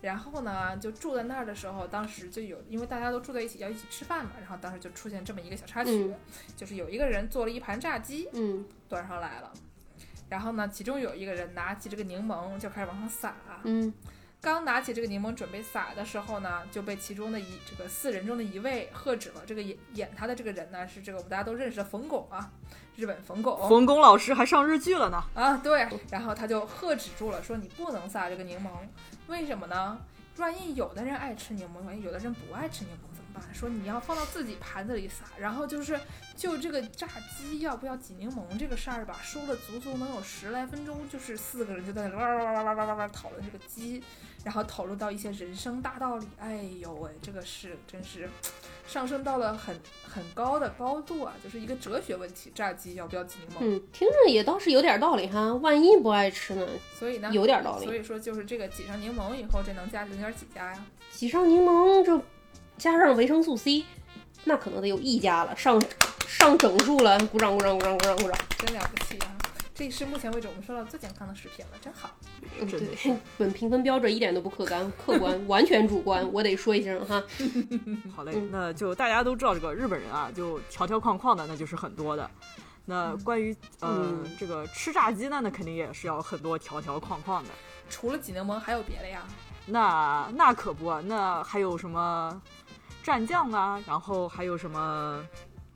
[0.00, 6.14] 然后呢，就住在那儿的时候，当时就有，因为大家都住在一起，要一起吃饭嘛，然后当时就出现这么一个小插曲，嗯
[6.56, 9.52] 就是有一个人做了一盘炸鸡嗯端上来了，
[10.28, 13.34] 然后呢，其中有一个人拿起这个柠檬就开始往上撒，
[13.64, 13.92] 嗯
[14.40, 19.42] 刚拿起这个柠檬准备撒的时候呢，就被其中的一这个四人中的一位喝止了。
[19.44, 22.50] 这个演演他的这个人呢，是这个我们大家都认识的冯巩啊，
[22.94, 25.22] 日本冯巩冯巩老师还上日剧了呢。
[25.34, 25.88] 啊，对。
[26.10, 28.68] 然后他就喝止住了，说你不能撒这个柠檬，
[29.26, 29.98] 为什么呢？
[30.36, 33.07] 万一有的人爱吃柠檬，万一有的人不爱吃柠檬
[33.52, 35.98] 说你要放到自己盘子里撒，然后就是
[36.36, 44.02] 就这个炸鸡要不要挤柠檬这个事儿吧，说了足足能有十来分钟，就是四个人就在那哇哇哇哇哇哇哇讨论这个鸡，
[44.44, 46.26] 然后讨论到一些人生大道理。
[46.38, 48.28] 哎呦喂，这个是真是
[48.86, 53.58] 上升到了很很高的高度啊，就是一个哲学问题，炸鸡要不要挤柠檬？
[53.60, 55.54] 嗯，听着也倒是有点道理哈。
[55.54, 56.66] 万一不爱吃呢？
[56.98, 60.86] 所以呢，有点道理所以说就是这个挤上柠檬以后，这能加零点几加呀？
[61.10, 62.20] 挤上柠檬，这
[62.78, 63.84] 加上维生素 C，
[64.44, 65.82] 那可能得有一家了，上
[66.26, 67.18] 上整数了。
[67.26, 68.32] 鼓掌鼓掌鼓掌鼓掌鼓掌。
[68.58, 69.36] 真了不起啊！
[69.74, 72.10] 这是目前为止我们收到最健康的食品了，真好。
[72.60, 77.22] 嗯，对，本评分标准一点都不客观，客观完全主观，我得说一声哈。
[78.14, 82.28] 好嘞，嗯那就大家都知道这个日本人啊，就条条框框的，那就是很多的。
[82.86, 87.50] 那关于呃、嗯这个吃炸鸡呢，那肯定也是要很多条条框框的。
[87.88, 89.22] 除了挤柠檬，还有别的呀？
[89.66, 92.42] 那那可不啊，那还有什么
[93.08, 95.24] 蘸酱啊，然后还有什么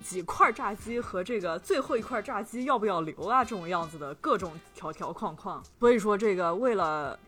[0.05, 5.64] 几块炸鸡和这个最后一块炸鸡要不要留啊，这种样子的各种条条框框。
[5.81, 7.18] 所以说，这个为了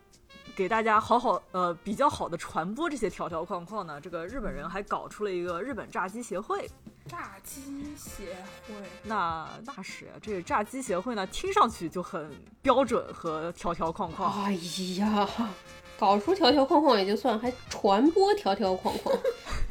[0.54, 6.68] 给大家好好呃比较好的传播这些条条框框呢，这个日本人还搞出了一个日本炸鸡协会。
[7.06, 8.36] 炸鸡协
[8.68, 14.44] 会，那那是这个炸鸡协会呢，听上去就很标准和条条框框。
[14.44, 14.52] 哎
[14.98, 15.26] 呀，
[15.98, 19.14] 搞出条条框框也就算，还传播条条框框，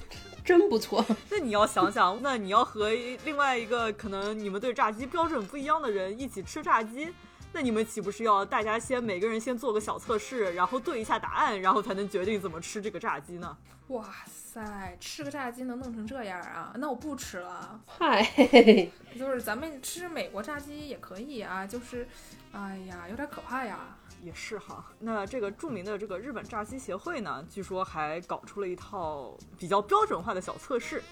[0.44, 1.06] 真不错。
[1.32, 2.90] 那你要想想，那你要和
[3.24, 7.14] 另外一个可能你们对炸鸡标准不一样的人一起吃炸鸡，
[7.52, 13.58] 那你们岂不是要大家先每个人先做个小测试，然后对一下答案，然后才能决定怎么吃这个炸鸡呢？
[13.88, 16.74] 哇塞，吃个炸鸡能弄成这样啊？
[16.78, 17.80] 那我不吃了。
[17.86, 22.08] 嗨，嘿嘿嘿就是咱们吃美国炸鸡也可以啊，就是，
[22.54, 23.80] 哎呀，有点可怕呀。
[24.24, 31.04] 也是哈，那这个著名的这个日本炸鸡协会呢，据说还搞出了一套比较标准化的小测试。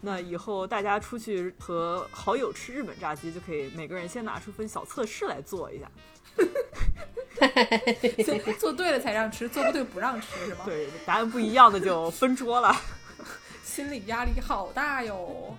[0.00, 5.90] 那以后大家出去和好友吃日本炸鸡，就可以每个人先拿出份小测试来做一下。
[8.24, 10.60] 做做对了才让吃，做不对不让吃是吗？
[10.66, 12.74] 对，答案不一样的就分桌了。
[13.64, 15.56] 心理压力好大哟。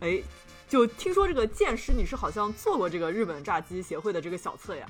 [0.00, 0.22] 哎，
[0.68, 4.88] 就听说这个剑师，你是好像做过这个日本炸鸡协会的这个小测呀？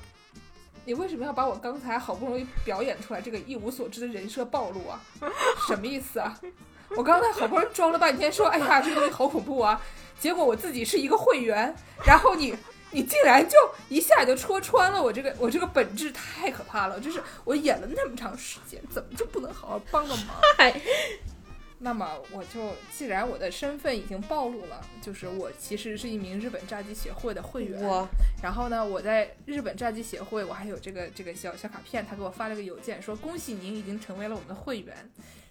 [0.85, 5.01] 你为什么要把我刚才好不容易表演出来这个一无所知的人设暴露啊？
[5.67, 6.39] 什么意思啊？
[6.97, 9.81] 我刚才好不容易装了半天说，哎呀，这个东西好恐怖啊！
[10.21, 11.75] 结果我自己是一个会员，
[12.07, 12.55] 然后你
[12.93, 13.57] 你竟然就
[13.89, 17.01] 一下就戳穿了我这个我这个本质，太可怕了！
[17.01, 20.27] 就是我演了那么长时间，怎么就不能好好帮个忙？
[21.85, 27.81] 嗨，那么我就既然我的身份已经暴露了，就是我其实是一名日本炸鸡协会的会员。
[27.83, 28.09] 我
[28.43, 34.97] 然后呢，我在日本炸鸡协会，我还有这个这个小小卡片，他给我发了个邮件，说恭喜您已经成为了我们的会员。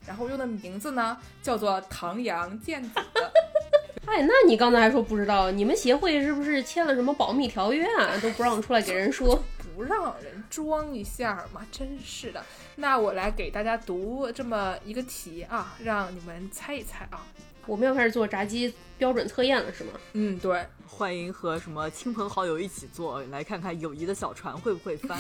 [0.06, 2.90] 然后用的名字呢叫做唐阳健子。
[4.06, 8.12] 哎，那你刚才还说不知道，你们协会是不是签了什么保密条约啊？
[8.22, 9.42] 都不让出来给人说。
[9.76, 12.44] 不让人装一下嘛， 真是的。
[12.76, 17.26] 那我来给大家读这么一个题啊，让你们猜一猜啊。
[17.66, 19.92] 我们要开始做炸鸡标准测验了，是吗？
[20.12, 25.18] 嗯，对，欢迎和什么亲朋好友一起做，来看看友谊的小船会不会翻。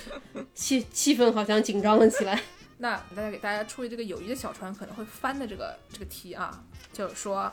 [0.54, 2.38] 气气氛好像紧张了起来。
[2.76, 7.50] 那大家给大家出一这个友谊的小船可能会翻的这个这个题啊，就是说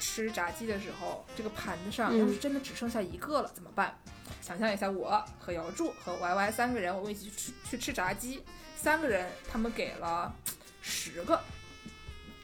[0.00, 3.96] 吃炸鸡的时候，这个盘子上嗯要是真的只剩下一个了怎么办？
[4.40, 8.42] 想象一下，我和姚柱和 Y Y 三个人，我们一起去吃去吃炸鸡，
[8.76, 10.34] 三个人他们给了
[10.80, 11.40] 十个，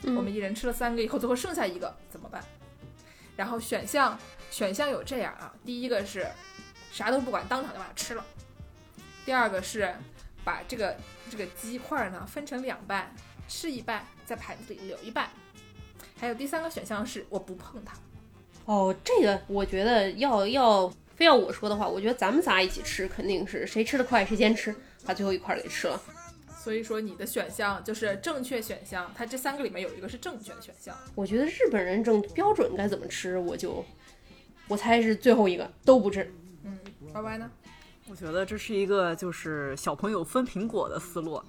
[0.03, 2.45] 我们嗯，一人吃了三个以后，最后剩下一个怎么办？
[3.37, 4.19] 然后选项
[4.51, 6.27] 选项有这样啊，第一个是
[6.93, 8.23] 啥都不管，当场就把它吃了；
[9.25, 9.95] 第二个是
[10.45, 10.97] 把这个
[11.31, 13.15] 这个鸡块呢分成两半，
[13.49, 15.29] 吃一半，在盘子里留一半；
[16.19, 17.95] 还有第三个选项是我不碰它。
[18.65, 26.01] 哦，这个我觉得要要非要我说的话，我觉得咱们仨一起吃，肯定是谁吃的快谁先吃，把最后一块儿给吃了。
[26.59, 30.97] 所以说你的选项就是正确选项，它这三个里面有一个是正确的选项。
[31.15, 33.85] 我觉得日本人正标准该怎么吃，我就
[34.67, 36.29] 我猜是最后一个都不吃。
[36.65, 36.77] 嗯
[37.15, 37.49] ，Y Y 呢？
[38.09, 41.41] 我觉得这是一个就是小朋友分苹果的思路。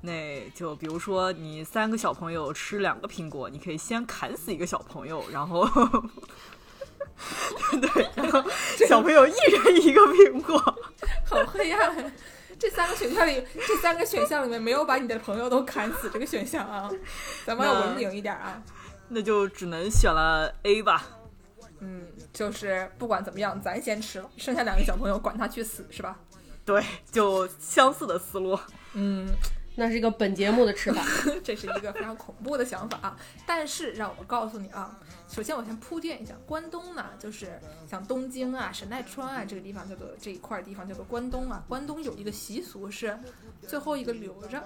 [0.00, 5.66] 那就比如说，你三个小朋友吃两个苹果，你可以先砍死一个小朋友，然后，
[7.80, 8.44] 对，然后
[8.88, 10.56] 小朋友一人一个苹果。
[11.24, 12.12] 好黑暗啊。
[12.60, 16.90] 这三个选项里，这三个选项里面没有把你的朋友都砍死这个选项啊，
[17.46, 18.60] 咱们要文明一点啊。
[19.06, 21.06] 那就只能选了 A 吧。
[21.78, 26.18] 嗯，就是不管怎么样，咱先吃了，剩下两个小朋友管他去死，是吧？
[26.64, 28.58] 对，就相似的思路。
[28.94, 29.28] 嗯，
[29.78, 31.02] 那是一个本节目的吃法。
[31.44, 33.16] 这是一个非常恐怖的想法啊。
[33.46, 34.98] 但是让我告诉你啊，
[35.28, 41.64] 首先我先铺垫一下，关东呢，就是像东京啊、神奈川啊这个地方叫做这一块地方叫做关东啊。
[41.68, 43.16] 关东有一个习俗是
[43.62, 44.62] 最后一个留着。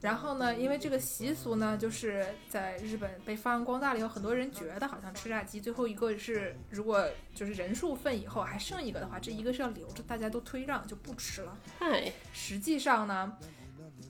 [0.00, 11.56] 然后呢，因为这个习俗呢，就是在日本被发扬光大了以后，很多人觉得好像吃炸鸡最后一个是，如果就是人数份以后还剩一个的话，这一个是要留着，大家都推让就不吃了。
[11.78, 13.32] 嗨，实际上呢，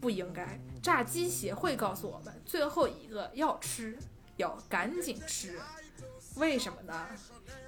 [0.02, 0.60] 不应该。
[0.82, 3.96] 炸鸡协会告诉我们，最后一个要吃，
[4.36, 5.58] 要赶紧吃。
[6.34, 7.06] 为什么呢？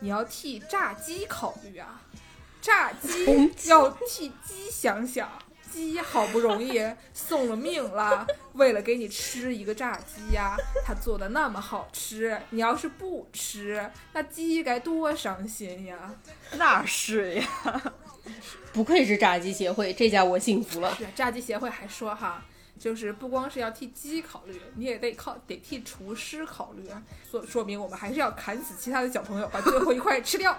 [0.01, 2.03] 你要替炸鸡考虑啊！
[2.61, 5.31] 炸鸡 要替鸡想想，
[5.71, 6.83] 鸡好不容易
[7.13, 16.13] 送了命了，为了给你吃一个炸鸡呀，它做的那么好吃，你要是不吃，那鸡该多伤心呀！
[16.55, 17.47] 那是呀，
[18.73, 20.95] 不愧是炸鸡协会，这下我幸福了。
[20.97, 22.45] 是炸鸡协会还说哈，
[22.79, 26.89] 就是不光是要替鸡考虑，你也得靠得替厨师考虑，
[27.31, 30.59] 说说明我们还是要砍死其他的小朋友，把最后一块吃掉。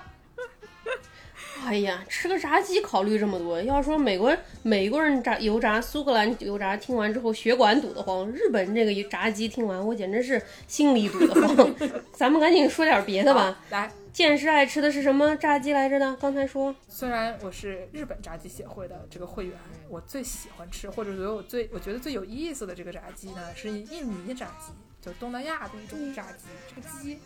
[1.65, 11.75] 哎呀，吃个炸鸡考虑这么多，要说美国美国人炸油炸苏格兰油炸，听完之后血管堵得慌；日本这个炸鸡听完，我简直是心里堵得慌。
[12.13, 13.57] 咱们赶紧说点别的吧。
[13.69, 16.17] 来，剑师爱吃的是什么炸鸡来着呢？
[16.21, 19.57] 刚才说虽然我是日本炸鸡协会的这个会员，
[19.89, 26.45] 我最喜欢吃或者觉得我最我觉得最有意思的这个炸鸡呢，是印尼炸鸡，就是东南亚的一种炸鸡。
[26.73, 27.19] 这个鸡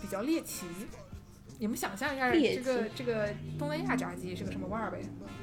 [0.00, 0.64] 比较猎奇。
[1.58, 3.28] 你们想象一下，这个这个
[3.58, 5.00] 东南亚炸鸡是个什么味儿呗？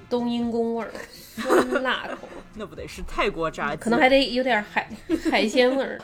[0.09, 0.91] 冬阴功味儿，
[1.35, 2.25] 酸辣口，
[2.55, 3.81] 那不得是泰国炸鸡？
[3.81, 4.89] 可能还得有点海
[5.29, 5.99] 海鲜味儿。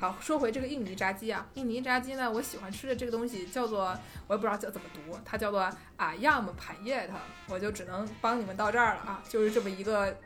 [0.00, 3.94] 好，说回这个印尼炸鸡啊，印尼炸鸡呢，我喜欢吃的这个东西叫做，
[4.26, 5.60] 我也不知道叫怎么读，它叫做
[5.98, 7.16] 啊亚姆盘叶它，
[7.52, 10.16] 我就只能帮你们到这儿了啊，就是这么一个，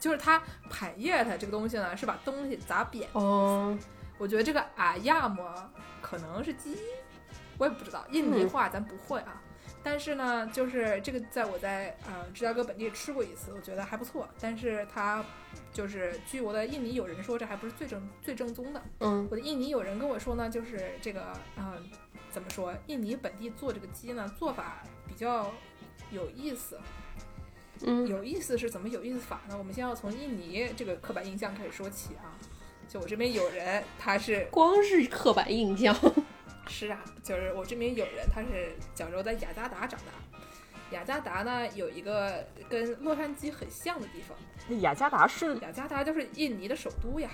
[0.00, 3.08] 就是它盘叶它这个东西呢，是把东西砸扁。
[3.12, 3.78] 哦，
[4.18, 5.40] 我觉得这个啊亚姆
[6.00, 6.76] 可能是鸡，
[7.58, 9.40] 我也不知道，印尼嗯话咱不会啊。
[9.84, 14.28] 但是呢，就是这个，在我在呃芝加哥本地吃过一次，我觉得还不错。
[14.40, 15.24] 但是它
[15.72, 18.82] 就是据我的印尼友人说，这还不是最正最正宗的。
[19.00, 21.82] 嗯，我的印尼友人跟我说呢，就是这个，嗯、
[22.30, 22.72] 怎么说？
[22.86, 25.52] 印尼本地做这个鸡呢，做法比较
[26.10, 26.78] 有意思。
[27.84, 29.58] 嗯，有意思是怎么有意思法呢？
[29.58, 32.38] 我们先要从印尼这个刻板印象开始说起啊。
[32.88, 35.92] 就我这边有人，他是光是刻板印象。
[36.68, 40.38] 是啊，就是我这名友人，他是小时候在雅加达长大。
[40.90, 44.36] 雅加达呢有一个跟洛杉矶很像的地方，
[44.68, 47.30] 那雅加达是雅加达就是印尼的首都呀，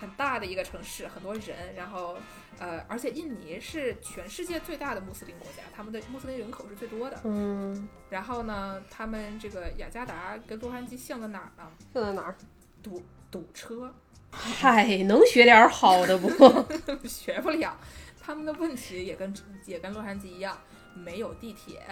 [0.00, 2.16] 很大的一个城市，很多人，然后
[2.60, 7.20] 呃，而且印尼是全世界最大的穆斯林国家，他们的穆斯林人口是最多的。
[7.24, 11.68] 嗯，然后呢，他们这个雅加达跟洛杉矶像在哪儿呢？
[11.92, 12.36] 像在哪儿？
[12.80, 13.92] 堵堵车，
[14.30, 16.28] 嗨，能学点好的不？
[17.08, 17.76] 学不了。
[18.20, 19.34] 他们的问题也跟
[19.66, 20.58] 也跟洛杉矶一样，
[20.94, 21.82] 没有地铁。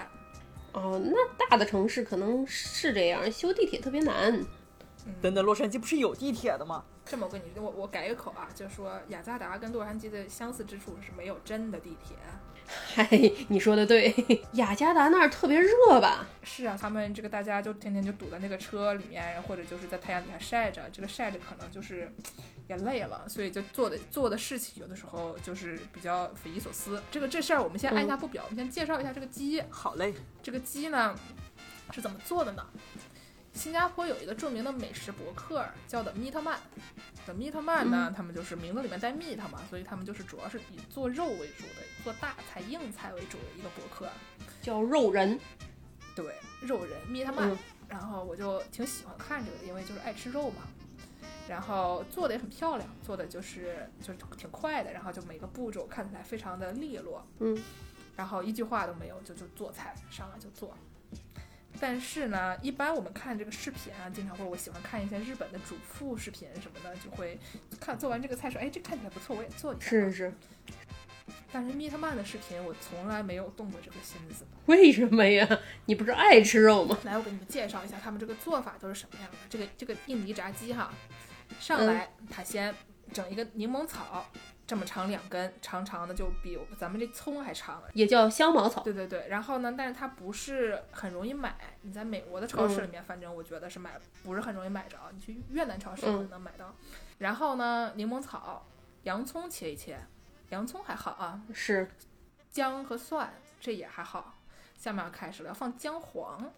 [0.72, 4.44] 哦，那大的城市可能是这样，修地铁特别难。
[5.22, 6.84] 等等，洛杉矶不是有地铁的吗？
[7.06, 12.14] 这么我跟你我我改个口啊，就说雅加达跟洛杉矶的相似之处是没有真的地铁。
[12.66, 13.08] 嗨，
[13.48, 14.14] 你说的对，
[14.52, 16.28] 雅加达那儿特别热吧？
[16.42, 22.12] 是啊，他们这个大家就天天就堵在那个车里面，或者就是在太阳底下晒着，这个晒着可能就是
[22.68, 27.02] 也累了，所以就做的做的事情有的时候就是比较匪夷所思。
[27.10, 29.60] 这个这事儿我们先按下不表，我们先介绍一下这个鸡。
[29.70, 31.18] 好嘞，这个鸡呢
[31.90, 32.66] 是怎么做的呢？
[33.54, 36.60] 新加坡有一个著名的美食博客叫的 Meat Man。
[37.26, 44.08] 的 Meat Man 呢，他们就是名字里面带 meat 嘛，所以他们就是主要是以做肉为主的，做大菜、硬菜为主的一个博客。
[44.60, 45.40] 叫肉人，
[46.14, 47.50] 对，肉人 Meat Man。
[47.50, 47.58] 嗯
[47.88, 50.56] 然后我就挺喜欢看这个的，因为就是爱吃肉嘛。
[51.48, 57.56] 然后做的也很漂亮，做的就是就是挺快的，然后就每个步骤看起来非常的利落，嗯，
[58.16, 60.76] 然后一句话都没有就就做菜，上来就做。
[61.80, 67.38] 但是呢，一般我们看这个视频啊，经常会我喜欢看一些日本的主妇视频什么的，就会
[67.78, 69.86] 看做完这个菜说，哎，这看起来不错，我也做一下。
[69.86, 70.10] 是。
[70.10, 70.34] 是，
[71.52, 74.44] 但是密特曼的视频我从来没有动过这个心思。
[74.66, 75.46] 为什么呀？
[75.84, 76.98] 你不是爱吃肉吗？
[77.04, 79.36] 来，我给你们介绍一下他们这个做法都是什么样的。
[79.48, 80.92] 这个这个印尼炸鸡哈，
[81.58, 82.74] 上来他先
[83.12, 84.24] 整一个柠檬草，
[84.66, 87.82] 这么长两根，长长的就比咱们这葱还长。
[87.94, 88.82] 也叫香茅草。
[88.82, 91.56] 对对对，然后呢，但是它不是很容易买。
[91.82, 94.98] 你在美国的超市里面，反正我觉得是买不是很容易买着。
[95.14, 96.74] 你去越南超市可能能买到。
[97.18, 98.66] 然后呢，柠檬草、
[99.04, 99.98] 洋葱切一切，
[100.50, 101.90] 洋葱还好啊，是
[102.50, 104.34] 姜和蒜这也还好。
[104.76, 106.52] 下面要开始了，要放姜黄。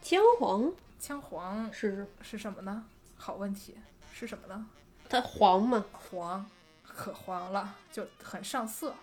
[0.00, 2.84] 姜黄，姜黄是是什么呢？
[3.16, 3.76] 好问题，
[4.18, 4.66] 是什么呢？
[5.10, 5.84] 它黄吗？
[5.92, 6.46] 黄，
[6.82, 8.94] 可黄了，就很上色。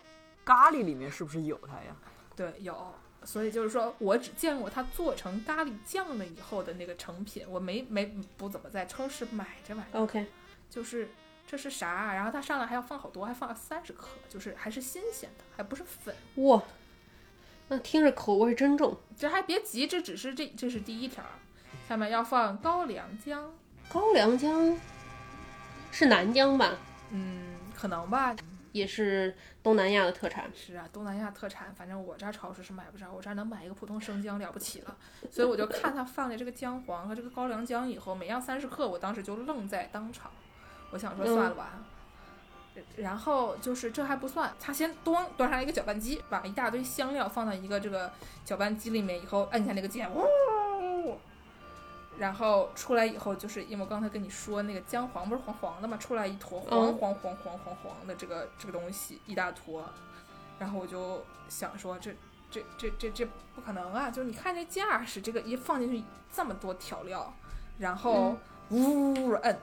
[0.44, 1.96] 咖喱里面是不是有它呀？
[2.36, 2.92] 对，有。
[3.24, 8.08] 所以就是说我只见过它做成咖喱酱了以后的那个成品，我没没
[8.38, 10.02] 不怎么在超市买这玩意儿。
[10.02, 10.26] OK，
[10.68, 11.08] 就是
[11.46, 12.14] 这是啥啊？
[12.16, 16.16] 然后它上来还要放好多，还放了三十克，就是还是新鲜的，还不是粉。
[16.38, 16.64] 哇，
[17.68, 18.98] 那听着口味真重。
[19.16, 21.24] 这还别急，这只是这这是第一条，
[21.88, 23.54] 下面要放高粱姜。
[23.90, 24.76] 高粱姜
[25.94, 26.72] 是南疆吧？
[27.12, 28.36] 嗯，可能吧。
[28.72, 30.50] 也是东南亚的特产。
[30.56, 34.98] 是啊，东南亚特产，反正我这儿超市是买不着，我这儿能买一个普通生姜了不起了。
[35.30, 40.32] 所以我就看他放的这个姜黄和这个高粱姜以后，每样三十克，我当时就愣在当场。
[40.90, 41.84] 我想说算了吧。
[42.98, 48.12] 然后就是这还不算，他先端端上来一个搅拌机，把一大堆香料放到一个这个
[48.44, 50.26] 搅拌机里面以后，按下那个键，呜，
[52.18, 59.84] 然后出来以后，就是因为我刚才跟你说那个姜黄不是黄黄的嘛，出来一坨黄嗯黄黄黄黄黄的这个这个东西一大坨，
[60.60, 62.16] 然后我就想说这
[62.52, 64.12] 这这这这不可能啊！
[64.12, 67.34] 就是你看这架势，这个一放进去这么多调料，
[67.80, 68.38] 然后
[68.70, 69.60] 呜呜摁，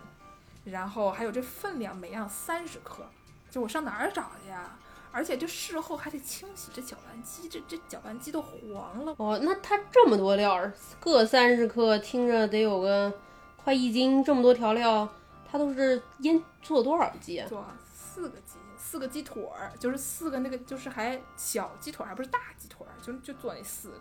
[0.64, 3.04] 然后还有这分量，每样三十克，
[3.48, 4.76] 就我上哪儿找去呀？
[5.12, 9.14] 而且这事后还得清洗这搅拌机，这这搅拌机都黄了。
[9.18, 13.12] 哦，那它这么多料儿，各三十克，听着得有个
[13.56, 15.08] 快一斤，这么多调料，
[15.50, 17.48] 它都是腌做多少鸡啊？
[17.48, 24.00] 做四个鸡，四个鸡腿儿，就是四个那个，就是还小鸡腿儿，还不是大鸡腿儿，就就做那四个，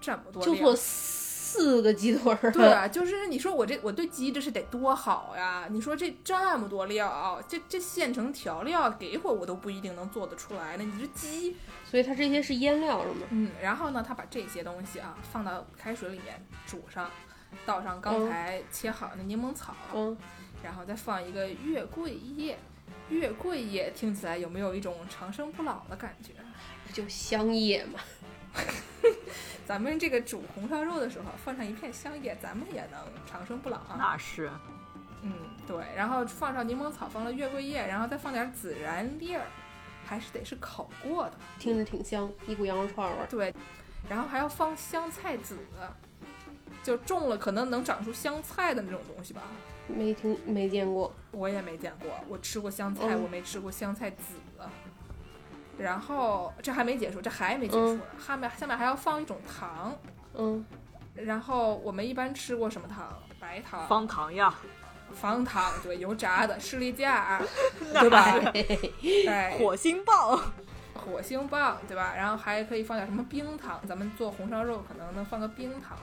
[0.00, 1.31] 这么多料就做四
[1.82, 2.50] 个鸡腿儿。
[2.52, 5.66] 对啊， 就是你说我这我对鸡这是得多好呀！
[5.70, 10.84] 你说这这么多料，这这现成调料给我，我都不一定能做得出来呢。
[10.84, 13.26] 你这鸡，所以它这些是腌料是吗？
[13.30, 17.10] 嗯，然后呢，他把这些东西啊放到开水里面煮上，
[17.66, 20.16] 倒上刚才切好的柠檬草，嗯，
[20.62, 22.58] 然后再放一个月桂叶。
[23.08, 26.32] 月桂叶听起来有没有一种长生不老的感觉？
[26.86, 27.98] 不就香叶嘛？
[29.72, 33.96] 咱们这个煮红烧肉的时候放上一片香叶，咱们也能长生不老啊。
[33.96, 34.50] 那是
[35.22, 35.32] 嗯，
[35.66, 39.46] 对，然后放上柠檬草，放了月桂叶，然后再放点孜然粒儿，
[40.04, 41.32] 还是得是烤过的。
[41.58, 43.26] 听着挺香，一股羊肉串味儿。
[43.30, 43.54] 对，
[44.10, 45.56] 然后还要放香菜籽，
[46.82, 49.40] 就种了可能能长出香菜的那种东西吧。
[49.86, 54.34] 没听没见过，我也没见过，我吃过香菜，嗯我没吃过香菜籽。
[55.78, 59.96] 然后这还没结束，这还没结束呢，下面下面还要放一种糖，
[60.34, 60.64] 嗯，
[61.14, 63.18] 然后我们一般吃过什么糖？
[63.40, 64.54] 白糖、方糖呀，
[65.12, 67.42] 方糖，对，油炸的士力架，
[68.00, 68.40] 对吧？
[69.28, 70.40] 哎，火星棒，
[70.94, 72.14] 火星棒，对吧？
[72.16, 75.98] 然后还可以放点什么冰糖，咱们做红烧肉可能能放个冰糖，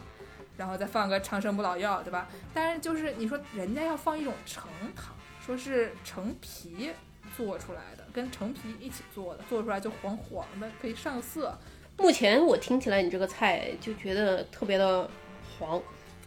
[0.57, 2.27] 然后再放个长生不老药，对吧？
[2.53, 4.63] 但是就是你说人家要放一种橙
[4.93, 6.91] 糖，说是橙皮
[7.37, 11.57] 做出来的，跟橙皮一起做的，做出来就黄黄的，可以上色。
[11.97, 15.09] 目前我听起来你这个菜就觉得特别的
[15.57, 15.81] 黄。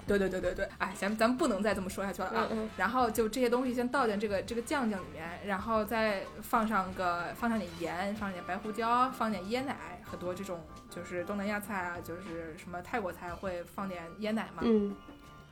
[0.04, 2.48] 对对对对对，哎，咱咱们不能再这么说下去了啊！
[2.50, 14.94] 嗯然后就这些东西先倒进这个这个酱酱里面，然后再放上个放上点盐，放上点白胡椒，放点椰奶，很多这种就是东南亚菜啊，就是什么泰国菜会放点椰奶嘛，嗯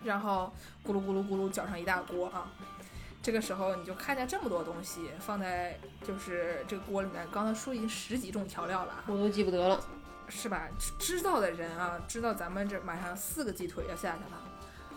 [0.03, 0.53] 然后
[0.84, 2.51] 咕噜咕噜咕噜搅上一大锅啊。
[3.23, 9.81] 这个时候你就看见这么多东西放在就是这个锅里面，刚才说已经十几种调料了啊，我都记不得了。
[10.33, 10.68] 是吧？
[10.79, 14.41] 知知道的人啊，知道咱们这马上四个鸡腿要下去了。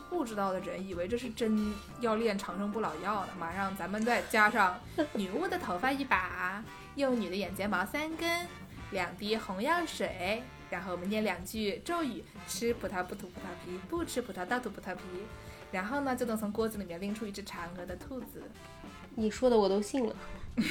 [0.09, 4.79] 不知道的人以为这是真要练长生不老药呢，马上咱们再加上
[5.13, 6.63] 女巫的头发一把，
[6.93, 8.47] 幼女的眼睫毛三根，
[8.91, 15.01] 两滴红药水，然后我们念两句咒语：吃葡萄不吐葡萄皮，不吃葡萄倒吐葡萄皮。
[15.73, 18.41] 然后呢，就能从锅子里面拎出一只嫦娥的兔子。
[19.15, 20.15] 你说的我都信了。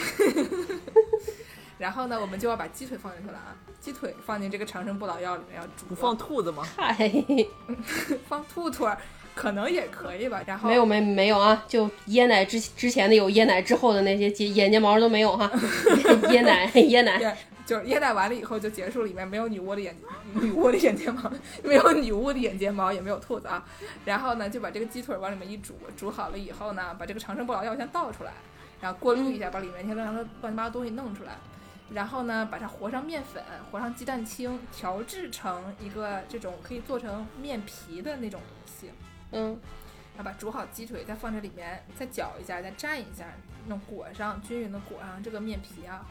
[1.79, 3.57] 然后呢，我们就要把鸡腿放进去了啊！
[3.81, 6.63] 鸡腿放进这个长生不老药里面要煮，不放兔子吗？
[6.77, 7.13] 嗨，
[8.29, 8.97] 放兔兔儿
[9.35, 10.41] 可能也可以吧。
[10.47, 15.51] 然后没有没没有啊，就椰奶之之前的有椰奶，之后的那些眼眼睫毛都没有哈。
[16.31, 17.35] 椰奶椰奶，对，
[17.65, 19.97] 就是椰奶完了以后就结束，里面没有女巫的眼
[20.35, 21.31] 女巫的眼睫毛，
[21.63, 23.65] 没有女巫的眼睫毛，也没有兔子啊。
[24.05, 28.33] 然后呢，就把这个鸡腿往里面一煮，煮好了以后呢，把这个长生不老药先倒出来，
[28.81, 31.37] 然后过滤一下，把里面那些乱七八糟东西弄出来。
[31.93, 38.91] 然后呢，把它和上面粉，和上鸡蛋清，调制成一个这种可以做成面皮的那种东西。
[39.33, 39.61] 嗯，
[40.17, 43.27] 然后把煮好鸡腿再放这里面，再搅一下，再蘸一下，
[43.69, 46.07] 弄裹上，均匀的裹上这个面皮啊，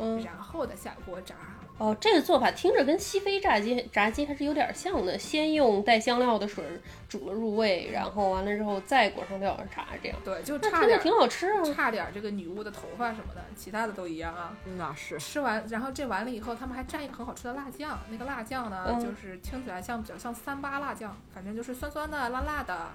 [0.00, 1.34] 嗯，然后再下锅炸。
[1.78, 6.62] 哦，这个做法听着跟西非炸鸡炸鸡还是有点像的，先用带香料的水
[7.08, 10.18] 煮了入味，然后完了之后再裹上料炸，这样。
[10.22, 11.62] 对，就差点挺好吃啊。
[11.74, 14.54] 差点这个女巫的头发什么的，其他的都一样啊。
[14.76, 22.88] 那是吃完，然后这完了以后，他们还蘸一个很好吃的辣酱，那个辣酱呢，嗯就是听起来像比较像三八辣酱，反正就是酸酸的、辣辣的，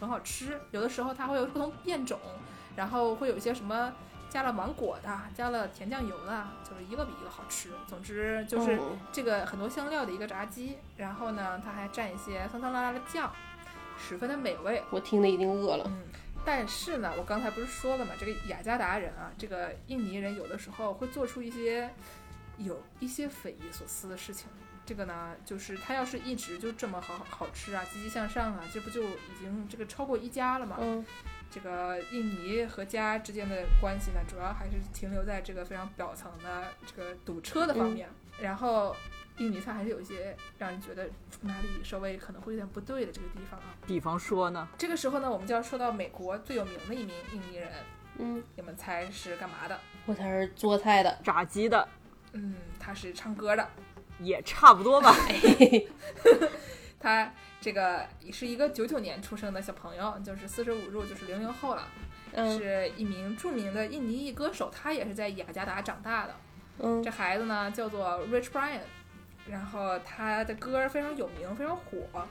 [0.00, 0.58] 很好吃。
[0.70, 2.18] 有的时候它会有不同变种，
[2.74, 3.92] 然后会有一些什么
[4.30, 7.70] 加了芒果的，加了甜酱油的，就是一个比一个好吃。
[7.86, 13.30] 总之就是嗯这个很多香料的一个炸鸡，然后呢，它还蘸一些酸酸辣辣的酱，
[13.98, 14.82] 十分的美味。
[14.90, 15.84] 我听的一定饿了。
[15.88, 16.04] 嗯，
[16.44, 21.90] 但是呢，我刚才不是说了嘛，这个雅加达人啊，这个印尼人有的时候会做出一些
[22.56, 24.46] 有一些匪夷所思的事情。
[24.86, 30.76] 这个呢，就是他要是一直就这么好好吃啊，积极向上啊，这不就已经这个超过一家了吗？
[30.80, 31.04] 嗯
[31.50, 38.08] 这个印尼和家之间的关系呢，主要还是停留在这个非常表层的这个堵车的方面。
[38.40, 38.94] 然后，
[39.38, 41.08] 印尼菜还是有一些让人觉得
[41.42, 43.74] 哪里稍微可能会有点不对的这个地方啊。
[43.86, 47.68] 比方说呢，这个时候呢，我们就要说到美国最有名的一名印尼人，
[48.18, 49.78] 嗯，你们猜是干嘛的？
[50.06, 51.18] 我猜是做菜的。
[51.22, 51.88] 炸鸡的
[52.32, 53.68] 嗯，他是唱歌的。
[54.20, 55.14] 也差不多吧。
[57.00, 61.86] 他这个也是一个九九年出生的小朋友，就是四舍五入就是零零后了，
[62.32, 64.70] 嗯是一名著名的印尼裔歌手。
[64.70, 66.34] 他也是在雅加达长大的。
[66.78, 68.80] 嗯这孩子呢叫做 Rich Brian，
[69.46, 72.26] 然后他的歌非常有名，非常火。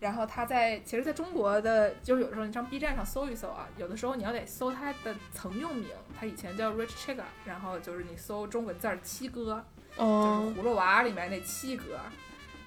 [0.00, 5.88] 然后他在其实在中国的，就是有的时候你上 B 站上搜一搜啊，有的时候你要得搜他的曾用名，
[6.20, 9.64] 他以前叫 Rich Chigga，然后就是你搜中文字儿七哥，
[9.96, 11.98] 就是哦葫芦娃里面那七哥。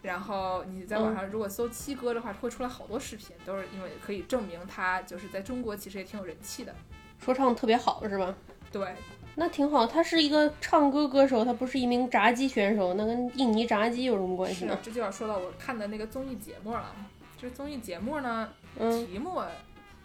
[0.01, 6.73] 然后你在网上如果搜七哥的话，会出来好多视频，都是因为可以证明他就是在中国其实也挺有人气的。
[7.19, 8.33] 说唱特别好是吧？
[8.71, 8.95] 对，
[9.35, 16.95] 那挺好，他是一个唱歌歌手，他不是一名炸鸡选手，那跟印尼炸鸡有什么关系呢？，这就要说到我看的那个综艺节目了。
[17.37, 18.49] 这个综艺节目呢，
[18.79, 19.33] 嗯题目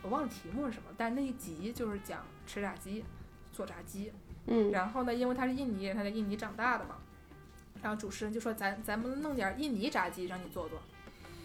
[0.02, 3.02] 我忘了题目是什么，但那一集就是讲吃炸鸡、
[3.52, 4.12] 做炸鸡。
[4.46, 6.96] 嗯然后呢，因为他是印尼人，他在印尼长大的嘛，
[7.86, 10.76] 然后主持人就说咱咱们弄点印尼炸鸡让你做做。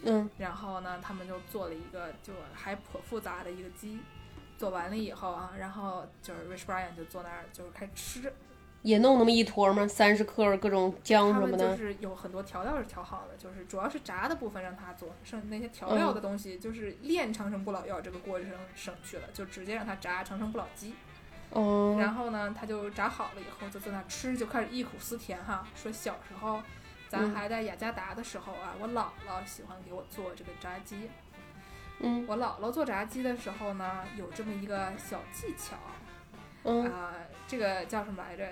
[0.06, 4.00] 嗯然后呢，他们就做了一个就还颇复杂的一个鸡。
[4.58, 8.34] 做完了以后啊，然后就是 Rich Brian 就坐那儿就是开始吃，
[8.82, 9.88] 也弄那么一坨吗？
[9.88, 11.78] 三十克各种酱他们就什么的。
[11.78, 20.96] 是有很多调料是调好的，就是主要是炸的部分让他做，剩那些调料的东西就是炼长生不老药这个过程省去了，就直接让他炸长生不老鸡。
[21.52, 26.62] 哦，然后呢，他就炸好了以后就在那吃，就开始忆苦思甜哈，说小时候
[27.10, 31.10] 咱嗯还在雅加达的时候啊，我姥姥喜欢给我做这个炸鸡。
[32.00, 35.76] 嗯我姥姥做炸鸡的时候呢，有这么一个小技巧
[36.64, 37.14] 嗯啊、
[37.48, 38.46] 这个叫什么来着？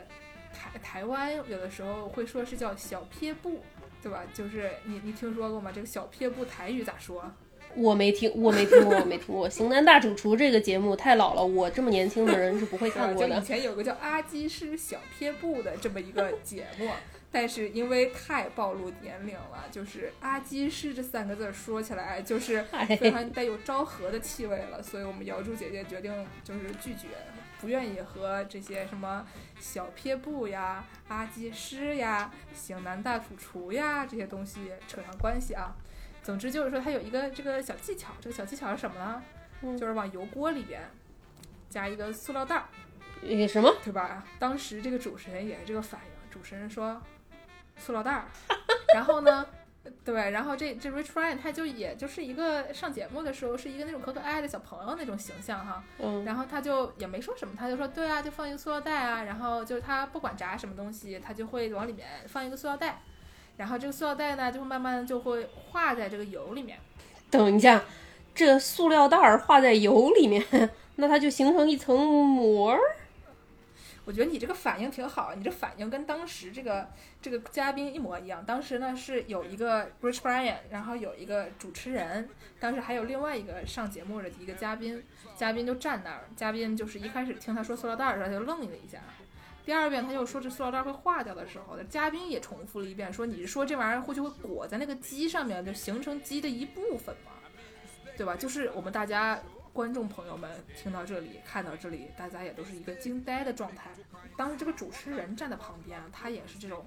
[0.52, 3.64] 台台湾有的时候会说是叫小撇步，
[4.02, 4.24] 对吧？
[4.34, 5.72] 就是你你听说过吗？
[5.72, 7.32] 这个小撇步台语咋说？
[7.76, 13.42] 我没听，我没听过， 我没听过《型男大主厨》这个节目太老了，我这么年轻的人是不会 看过就以。
[13.42, 16.90] 前有个叫阿基师小撇步的这么一个节目，
[17.32, 26.12] 但是因为太暴露年龄了，就是阿基师这三个字儿说起来就是非 哎，常带有昭和的气味了，所以我们瑶柱姐姐决定
[26.44, 27.08] 就是拒绝，
[27.62, 29.26] 不愿意和这些什么
[29.60, 35.76] 小撇步呀、阿基师呀、型男大主厨呀这些东西扯上关系啊。
[36.30, 39.20] 总之就是说，它有一个这个小技巧，这个小技巧是什么呢？
[39.64, 40.80] 嗯就是往油锅里边
[41.72, 42.66] 加一个塑料袋儿。
[43.24, 43.74] 呃什么？
[43.84, 44.24] 对吧？
[44.38, 47.02] 当时这个主持人也是这个反应，主持人说
[47.78, 48.26] 塑料袋儿，
[48.94, 49.44] 然后呢，
[50.06, 63.02] 对，然后这这 Rich Brian 他就也就是一个上节目的时候是一个那种可可爱爱的小朋友那种形象哈，嗯然后他就也没说什么，他就说对啊，就放一个塑料袋啊，然后就是他不管炸什么东西，他就会往里面放一个塑料袋，
[63.60, 66.80] 然后这个塑料袋呢就会慢慢就会化在这个油里面。
[67.30, 67.84] 等一下，
[68.34, 70.42] 这塑料袋儿化在油里面，
[70.96, 72.80] 那它就形成一层膜儿。
[74.06, 76.88] 我觉得你这个反应挺好，你这反应跟当时这个
[77.22, 78.44] 这个嘉宾一模一样。
[78.44, 82.28] 当时呢是有一个 Rich Brian，然后有一个主持人，
[82.60, 85.04] 当时还有另外一个上节目的一个嘉宾，
[85.36, 89.00] 嘉宾就站那儿，嘉宾就是一开始听他说塑料袋儿的时候他就愣了一下，
[89.70, 97.34] 第二遍他又说这塑料袋儿会化掉的时候，嘉宾也重复了一遍，说你是说这玩意儿会就会裹在那个鸡上面，就形成鸡的一部分嘛？
[98.18, 98.36] 对吧？
[98.36, 99.40] 就是我们大家
[99.72, 103.92] 观众朋友们听到这里，看到这里，大家也都是一个惊呆的状态。
[104.36, 106.84] 当时这个主持人站在旁边啊，他也是这种，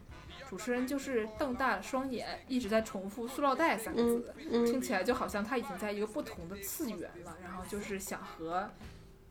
[0.51, 8.69] 主持人就是瞪大了双眼，一直在重复“塑料袋”三个字，听嗯起来就好像他已经在一个不同的次元了，然后就是想和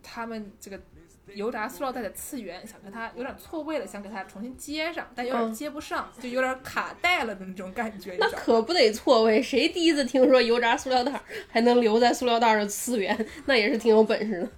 [0.02, 0.80] 他们这个
[1.28, 8.30] 油炸塑料袋的次元，想跟它有点错位了，想给它重新接上，但有点嗯接不上，就有点卡带了的那种感觉，那？
[8.32, 14.50] 可不得错位，谁第一次听说油炸塑料袋儿还能留在塑料袋儿的次元， 那也是挺有本事的。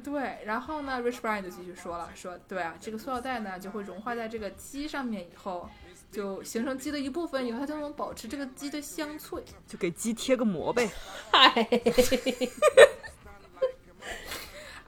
[0.00, 5.68] 对，然后呢，Rich Brian 就继续说了，说对啊，这个塑料袋呢就会融化在这个鸡上面以后，
[6.12, 9.42] 就形成鸡的一部分以后，它就能保持这个鸡的香脆。
[9.66, 10.88] 就给鸡贴个膜呗。
[11.32, 11.68] 嗨，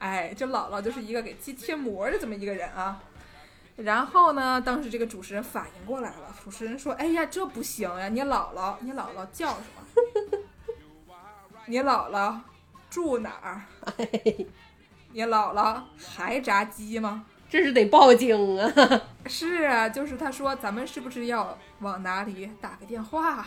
[0.01, 2.99] 哎，这姥姥就是一个给鸡贴膜的这么一个人啊。
[3.77, 10.39] 然后呢，当时这个主持人反应过来了，主持人说：“哎呀，这不行呀，你姥姥，你姥姥叫什么？
[11.67, 12.35] 你姥姥
[12.89, 13.61] 住哪儿？
[15.13, 19.01] 你姥姥还炸鸡吗？”这是得报警啊！
[19.27, 23.45] 是啊，就是他说咱们是不是要往哪里打个电话？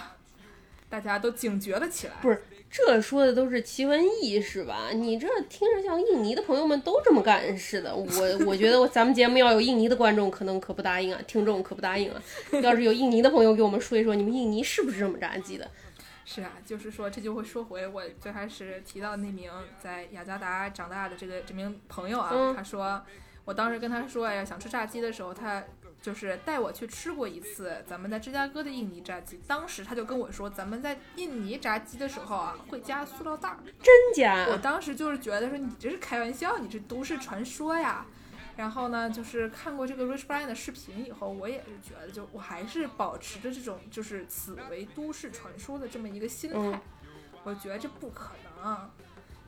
[0.89, 2.15] 大家都警觉了起来。
[2.21, 2.45] 不是，
[2.77, 4.89] 这说的都是奇闻异事吧？
[4.93, 7.95] 你这听着像印尼的朋友们都这么干似的。
[7.95, 8.05] 我
[8.45, 12.20] 我觉得咱们节目要有印尼的观众，可能可不答应啊，听众可不答应啊。
[12.61, 15.70] 要是有印尼的朋友给我们说一说，你们印尼是不是这么炸鸡的？
[16.25, 23.01] 是啊，就是说这就会说回我最开始提到那名在雅加达长大的这个这名朋友啊，嗯他说
[23.45, 25.62] 我当时跟他说，哎呀，想吃炸鸡的时候，他
[26.05, 29.41] 就是带我去吃过一次咱们在芝加哥的印尼炸鸡。
[29.47, 33.57] 当时他就跟我说，咱们在印尼炸鸡的时候啊，会加塑料袋儿。
[33.83, 34.47] 真假？
[34.51, 38.05] 我当时就是觉得说你这是开玩笑，你这都市传说呀。
[38.55, 46.59] 然后呢，就是看过这个 Rich Brian 的视频以后，我也是觉得，就我还是保持着这种就是此为都市传说的这么一个心态。
[46.59, 46.81] 嗯
[47.45, 48.33] 我觉得这不可
[48.63, 48.91] 能。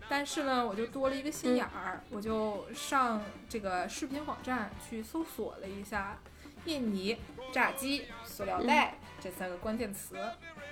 [0.09, 6.17] 但是呢，我就多了一个心眼儿，我就上这个视频网站去搜索了一下
[6.67, 7.17] “印尼
[7.53, 10.17] 炸鸡塑料袋”这三个关键词，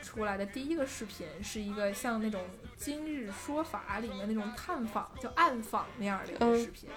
[0.02, 2.42] 出来的第一个视频是一个像那种
[2.76, 6.90] 《今日说法》里面那种探访，叫暗访那样的一个视频，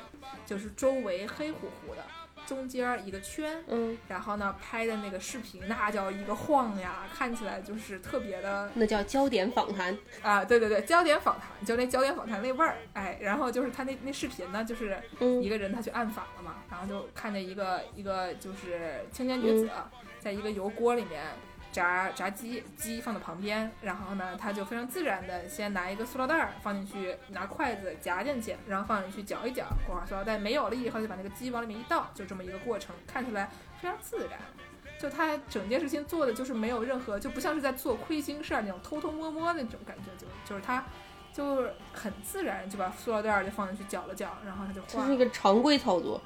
[0.45, 2.03] 就是周围黑乎乎的，
[2.45, 9.97] 中间一个圈，嗯，然后呢拍的那个视频那叫一个晃呀，看起来就是特别的那叫焦点访谈。
[10.21, 15.41] 啊，对对对，焦点访谈，就那焦点访谈那味儿，哎，然后就是他那那视频呢，就是嗯。
[15.41, 16.25] 一个人他去暗访
[16.69, 19.69] 然后就看见一个一个就是青年女子，
[20.19, 21.23] 在一个油锅里面
[21.71, 33.49] 炸炸鸡，鸡放在旁边，然后呢，他就非常自然的先拿一个塑料袋儿放进去，拿筷子夹进去，然后放进去搅一搅，过会儿塑料袋没有了以后，就把那个鸡往里面一倒，就这么一个过程，看起来
[33.81, 34.39] 非常自然。
[34.99, 40.83] 就他整件事情做的就是没有任何，就不像是在做亏心事儿那种偷偷摸摸那种感觉，就就是他
[41.31, 46.19] 就很自然就把塑料袋儿就放进去搅了搅，然后他就这是一个常规操作。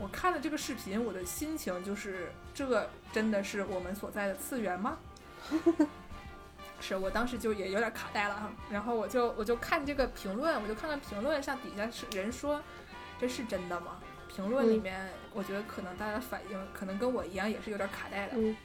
[0.00, 4.98] 我看了这个视频，我的心情就是，这真的是我们所在的次元吗？
[6.80, 12.62] 是我当时就也有点卡带了哈，然后我就我就看这个评论，我就看看评论上底下是人说
[13.18, 13.98] 这是真的吗？
[14.28, 18.34] 评论里嗯面，我觉得可能大家的反应可能跟我一样，也是有点卡带的。
[18.36, 18.56] 嗯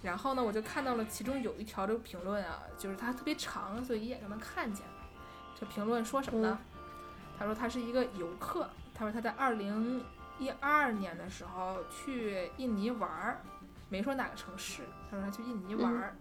[0.00, 4.86] 然后呢，我就看到了其中有一条这个评论啊，就是它特别长，所以一眼就能看见。
[5.58, 6.56] 这评论说什么呢？
[7.36, 10.04] 他说他是一个游客，他说他在二零
[10.38, 13.40] 一二年的时候去印尼玩儿，
[13.88, 16.14] 没说哪个城市，他说他去印尼玩儿。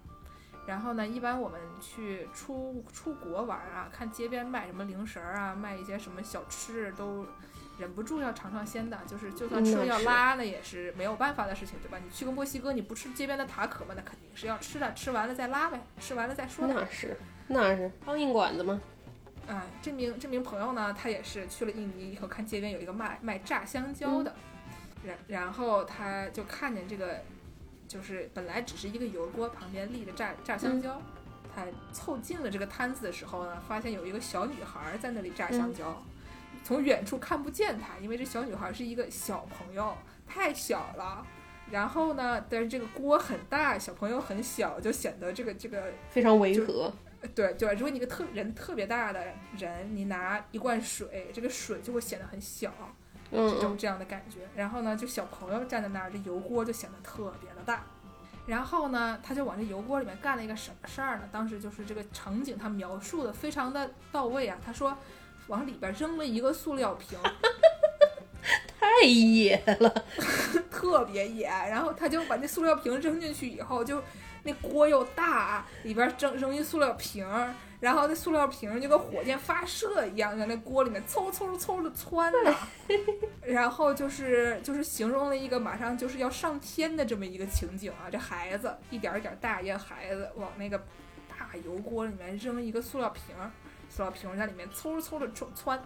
[0.66, 7.26] 然后呢，一般我们去出出国玩儿啊，看街边卖什么零食儿啊，卖一些什么小吃，都
[7.78, 8.98] 忍不住要尝尝鲜的。
[9.08, 11.98] 就是就算吃了要拉，那也是没有办法的事情，对吧？
[12.04, 13.94] 你去个墨西哥，你不吃街边的塔可吗？
[13.96, 16.74] 那肯定是要吃的，吃完了再拉呗，吃完了再说呗。
[16.76, 18.82] 那是那是苍蝇馆子吗？
[19.48, 24.36] 啊，这名这名朋友呢，他也是去了印尼以后，看街边有一个卖卖炸香蕉的，
[25.06, 27.22] 然然后他就看见这个，
[27.88, 31.02] 就是本来只是一个油锅，旁边立着炸炸香蕉，
[31.56, 36.04] 他凑近了这个摊子的时候呢，发现有一个小女孩在那里炸香蕉，
[36.64, 39.96] 从远处看不见她，因为这小女孩是一个小朋友，
[40.28, 41.26] 太小了。
[41.70, 46.94] 然后呢，但是这个锅很大，小朋友很小，就显得这个这个非常违和。
[47.36, 49.24] 对对，如果你个特人特别大的
[49.58, 52.72] 人，你拿一罐水，这个水就会显得很小，
[53.32, 54.40] 嗯这种嗯，这样的感觉。
[54.56, 57.84] 然后呢，就小朋友站在那儿，这油锅就显得特别的大。
[58.46, 61.24] 然后呢，他就往这油锅里面干了一个什么事儿呢？
[61.32, 64.58] 当时就是这个场景，他描述的非常的到位啊。
[64.66, 64.98] 他说，
[65.48, 67.20] 往里边扔了一个塑料瓶，
[68.80, 69.90] 太野了。
[70.72, 71.46] 特别野。
[71.46, 74.02] 然后他就把那塑料瓶扔进去以后，就
[74.48, 82.56] 那锅又大，里边扔扔一塑料瓶儿，然后那塑料瓶儿就跟火箭发射一样，在那锅里面嗖嗖嗖的窜呐。
[83.42, 90.78] 然后就是就是形容了一个马上就是要上天的这么一个情景啊，这孩子一点儿一点儿大一个孩子往那个
[91.28, 93.52] 大油锅里面扔一个塑料瓶儿，
[93.90, 95.82] 塑料瓶儿在里面嗖嗖的窜窜，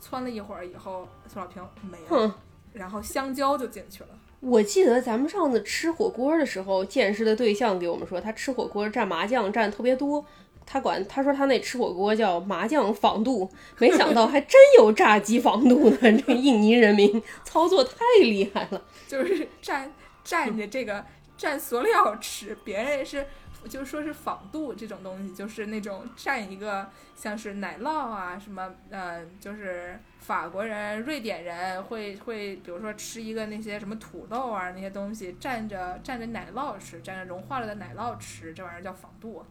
[0.00, 2.34] 窜了一会儿以后，塑料瓶没了，
[2.72, 4.08] 然后香蕉就进去了。
[4.48, 10.24] 我记得咱们上次吃火锅的时候，见识的对象给我们说，他吃火锅蘸麻酱蘸特别多。
[10.64, 15.98] 他管他说他那吃火锅叫麻酱仿度，没想到还真有炸鸡仿度呢。
[16.00, 18.82] 这印尼人民操作太厉害了。
[19.06, 19.88] 就是蘸
[20.24, 21.04] 蘸着这个
[21.38, 23.26] 蘸塑料吃，别人是
[23.66, 39.44] 就说是仿度这种东西，就是那种蘸一个像是奶酪啊什么，呃，就是法国人、瑞典人会会，比如说吃一个那些什么土豆啊那些东西，蘸着蘸着奶酪吃，蘸着融化了的奶酪吃，这玩意儿叫仿度。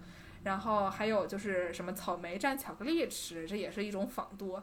[0.43, 4.61] 然后还有就是什么草莓蘸巧克力吃，这也是一种仿度。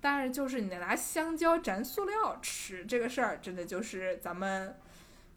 [0.00, 4.76] 但是就是你拿香蕉蘸塑料吃这个事儿，真的就是咱们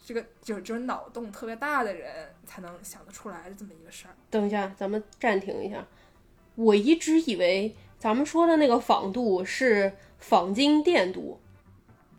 [0.08, 4.16] 这个就就是脑洞特别大的人才能想得出来的这么一个事儿。
[4.30, 5.86] 等一下，咱们暂停一下。
[6.56, 11.42] 我一直以为咱们说的那个仿度是仿金电镀，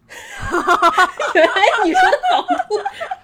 [1.35, 2.79] 原来你说的仿度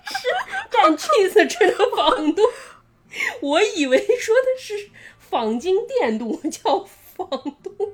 [0.07, 0.27] 是
[0.71, 2.43] 蘸 cheese 吃的仿度。
[3.43, 7.29] 我以为说的是仿金电镀，叫仿
[7.63, 7.94] 度，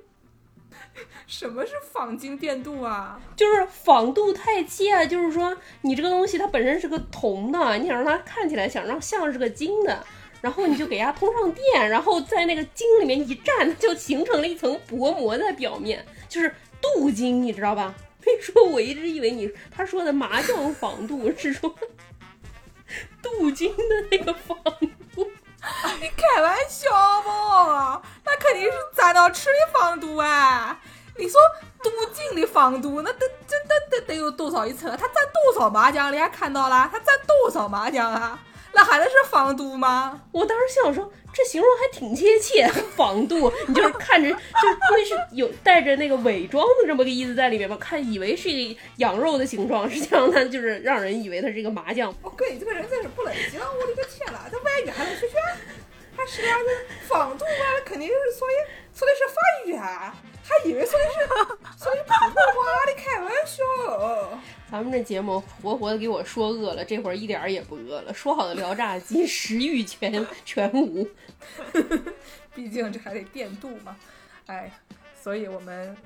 [1.30, 3.18] 什么是仿金电镀啊？
[3.36, 10.04] 就是仿度太切，就是说你这个东西它本身是个铜的，你想让它看起来想让像是个金的，
[10.40, 17.94] 然后你就给它通上电，然后在那个金里面一蘸，它就形成了一层薄膜在表面，就是镀金，你知道吧？
[18.22, 21.72] 所以说我一直以为你他说的麻将仿镀是说
[23.22, 24.58] 镀金的那个仿
[25.14, 25.30] 镀。
[26.00, 26.90] 你开玩笑
[27.22, 28.02] 吧？
[28.24, 30.80] 那肯定是沾到吃的仿镀啊！
[31.20, 31.38] 你说
[31.82, 34.90] 镀金的仿度，那得这得得得有多少一层？
[34.96, 36.10] 他占多少麻将？
[36.10, 36.88] 你还看到了？
[36.90, 38.38] 他占多少麻将啊？
[38.72, 40.22] 那还能是仿度吗？
[40.32, 42.66] 我当时想说，这形容还挺贴切，
[42.96, 52.14] 仿度，你就是看着，就是因为是有带着那个伪装的这么个意思在里面吧，看以为是一个羊肉的形状，实际上它就是让人以为它是一个麻将。
[52.22, 53.60] 我哥，你这个人真是不冷静！
[53.60, 55.34] 我的个天呐，这外语还能学学？
[56.20, 58.54] 他是啊，这仿度啊，肯定是说的
[58.94, 60.14] 说的是法语啊，
[60.44, 61.26] 还以为说的是
[61.82, 64.38] 说的普通话，你开玩笑？
[64.70, 68.12] 咱们这节目活活的给我说饿了，这会儿一点儿也不饿了。
[68.12, 71.08] 说好的聊炸鸡，食欲全全无。
[72.54, 73.96] 毕竟这还得电镀嘛，
[74.44, 74.70] 哎，
[75.22, 75.96] 所以我们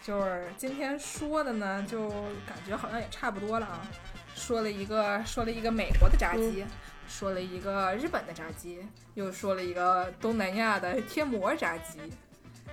[0.00, 2.08] 就是今天说的呢，就
[2.46, 3.82] 感觉好像也差不多了啊。
[4.36, 6.64] 说了一个说了一个美国的炸鸡，
[7.08, 11.98] 说了一个日本的炸鸡，又说了一个东南亚的贴膜炸鸡，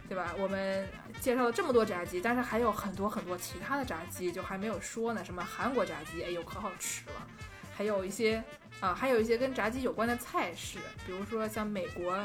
[0.09, 0.34] 对吧？
[0.38, 0.88] 我们
[1.19, 5.23] 介绍了这么多炸鸡，但是还有很多很多其他的炸鸡就还没有说呢。
[5.23, 7.27] 什么韩国炸鸡，哎呦可好吃了，
[7.75, 8.43] 还有一些
[8.79, 12.17] 啊，还有一些跟炸鸡有关的菜式，比如说像美国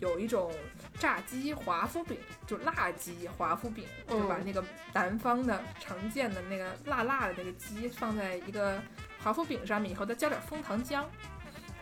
[0.00, 0.52] 有一种
[0.98, 8.80] 炸鸡华夫饼，就辣鸡华夫饼，就把那个南方的常见的那个辣辣的那个鸡放在一个
[9.22, 11.04] 华夫饼上面以后，再加点枫糖浆，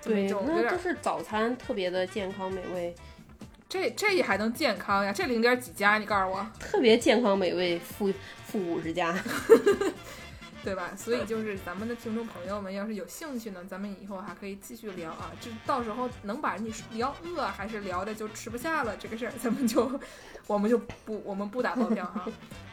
[0.02, 2.94] 对，那就是早餐特别的健康美味，
[3.68, 5.12] 这这也还能健康呀？
[5.12, 5.98] 这零点几加？
[5.98, 8.12] 你告诉我，特别健康美味，负
[8.46, 9.14] 负五十加。
[10.62, 10.90] 对吧？
[10.94, 15.32] 所以就是咱们的听众朋友们，要是有兴趣呢，咱们以后还可以继续聊啊。
[15.40, 19.90] 这到时候能把你聊饿，还是聊的就吃不下了这个事儿，咱们就
[20.46, 22.26] 我们就不我们不打包票哈。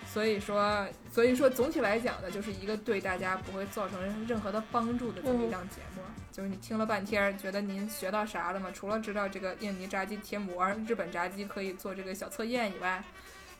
[0.05, 3.97] 所以说，所以说总体来讲呢，就是一个对大家不会造成
[4.27, 6.01] 任何的帮助的这么一档节目。
[6.37, 8.69] 就是你听了半天，觉得您学到啥了吗？
[8.71, 13.03] 除了知道这个印尼炸鸡贴膜、日本炸鸡可以做这个小测验以外，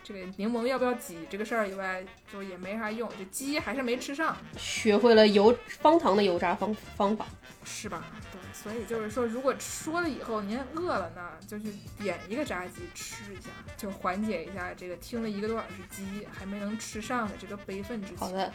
[0.04, 3.10] 这个柠檬要不要挤这个事儿以外，就也没啥用。
[3.18, 7.26] 这鸡还是没吃上，学会了油方糖的油炸方方法。
[7.66, 8.06] 是吧？
[8.32, 18.18] 对，所以就是说，如果说了以后您饿了呢，就去点一个炸鸡吃一下，就缓解一下这个听了一个多小时鸡还没能吃上的这个悲愤之情。
[18.18, 18.54] 好的，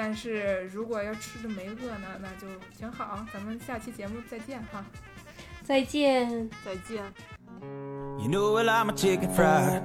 [0.00, 2.46] 但是如果要吃的没饿呢，那就
[2.78, 3.26] 挺好。
[3.32, 4.84] 咱们下期节目再见哈。
[5.64, 6.48] 再见。
[6.64, 7.02] 再见。
[8.20, 9.82] You know well I'm a chicken fried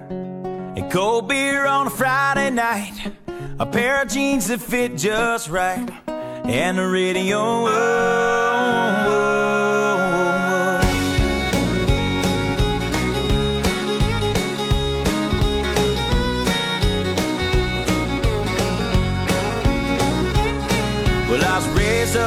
[0.75, 3.11] and cold beer on a Friday night,
[3.57, 5.89] a pair of jeans that fit just right,
[6.45, 7.39] and the radio.
[7.39, 9.32] oh, oh, oh.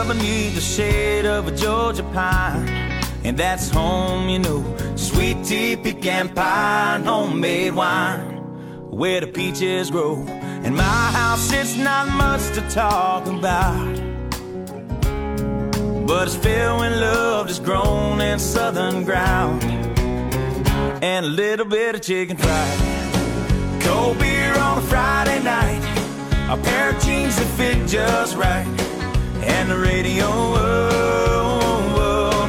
[0.07, 2.69] Beneath the shade of a Georgia pine,
[3.25, 4.63] and that's home, you know.
[4.97, 8.37] Sweet tea, pecan pie, homemade wine,
[8.91, 10.17] where the peaches grow.
[10.65, 13.97] And my house, it's not much to talk about,
[16.07, 19.65] but it's filled with love that's grown in southern ground,
[21.03, 23.83] and a little bit of chicken fried.
[23.83, 25.83] Cold beer on a Friday night,
[26.49, 28.86] a pair of jeans that fit just right
[29.47, 31.35] and the radio up.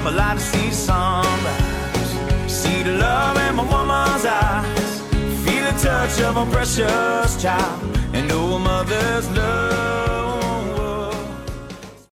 [0.05, 2.11] I like to see sunrise,
[2.51, 5.01] see the love in my woman's eyes,
[5.43, 10.26] feel the touch of a precious child, and know a mother's love.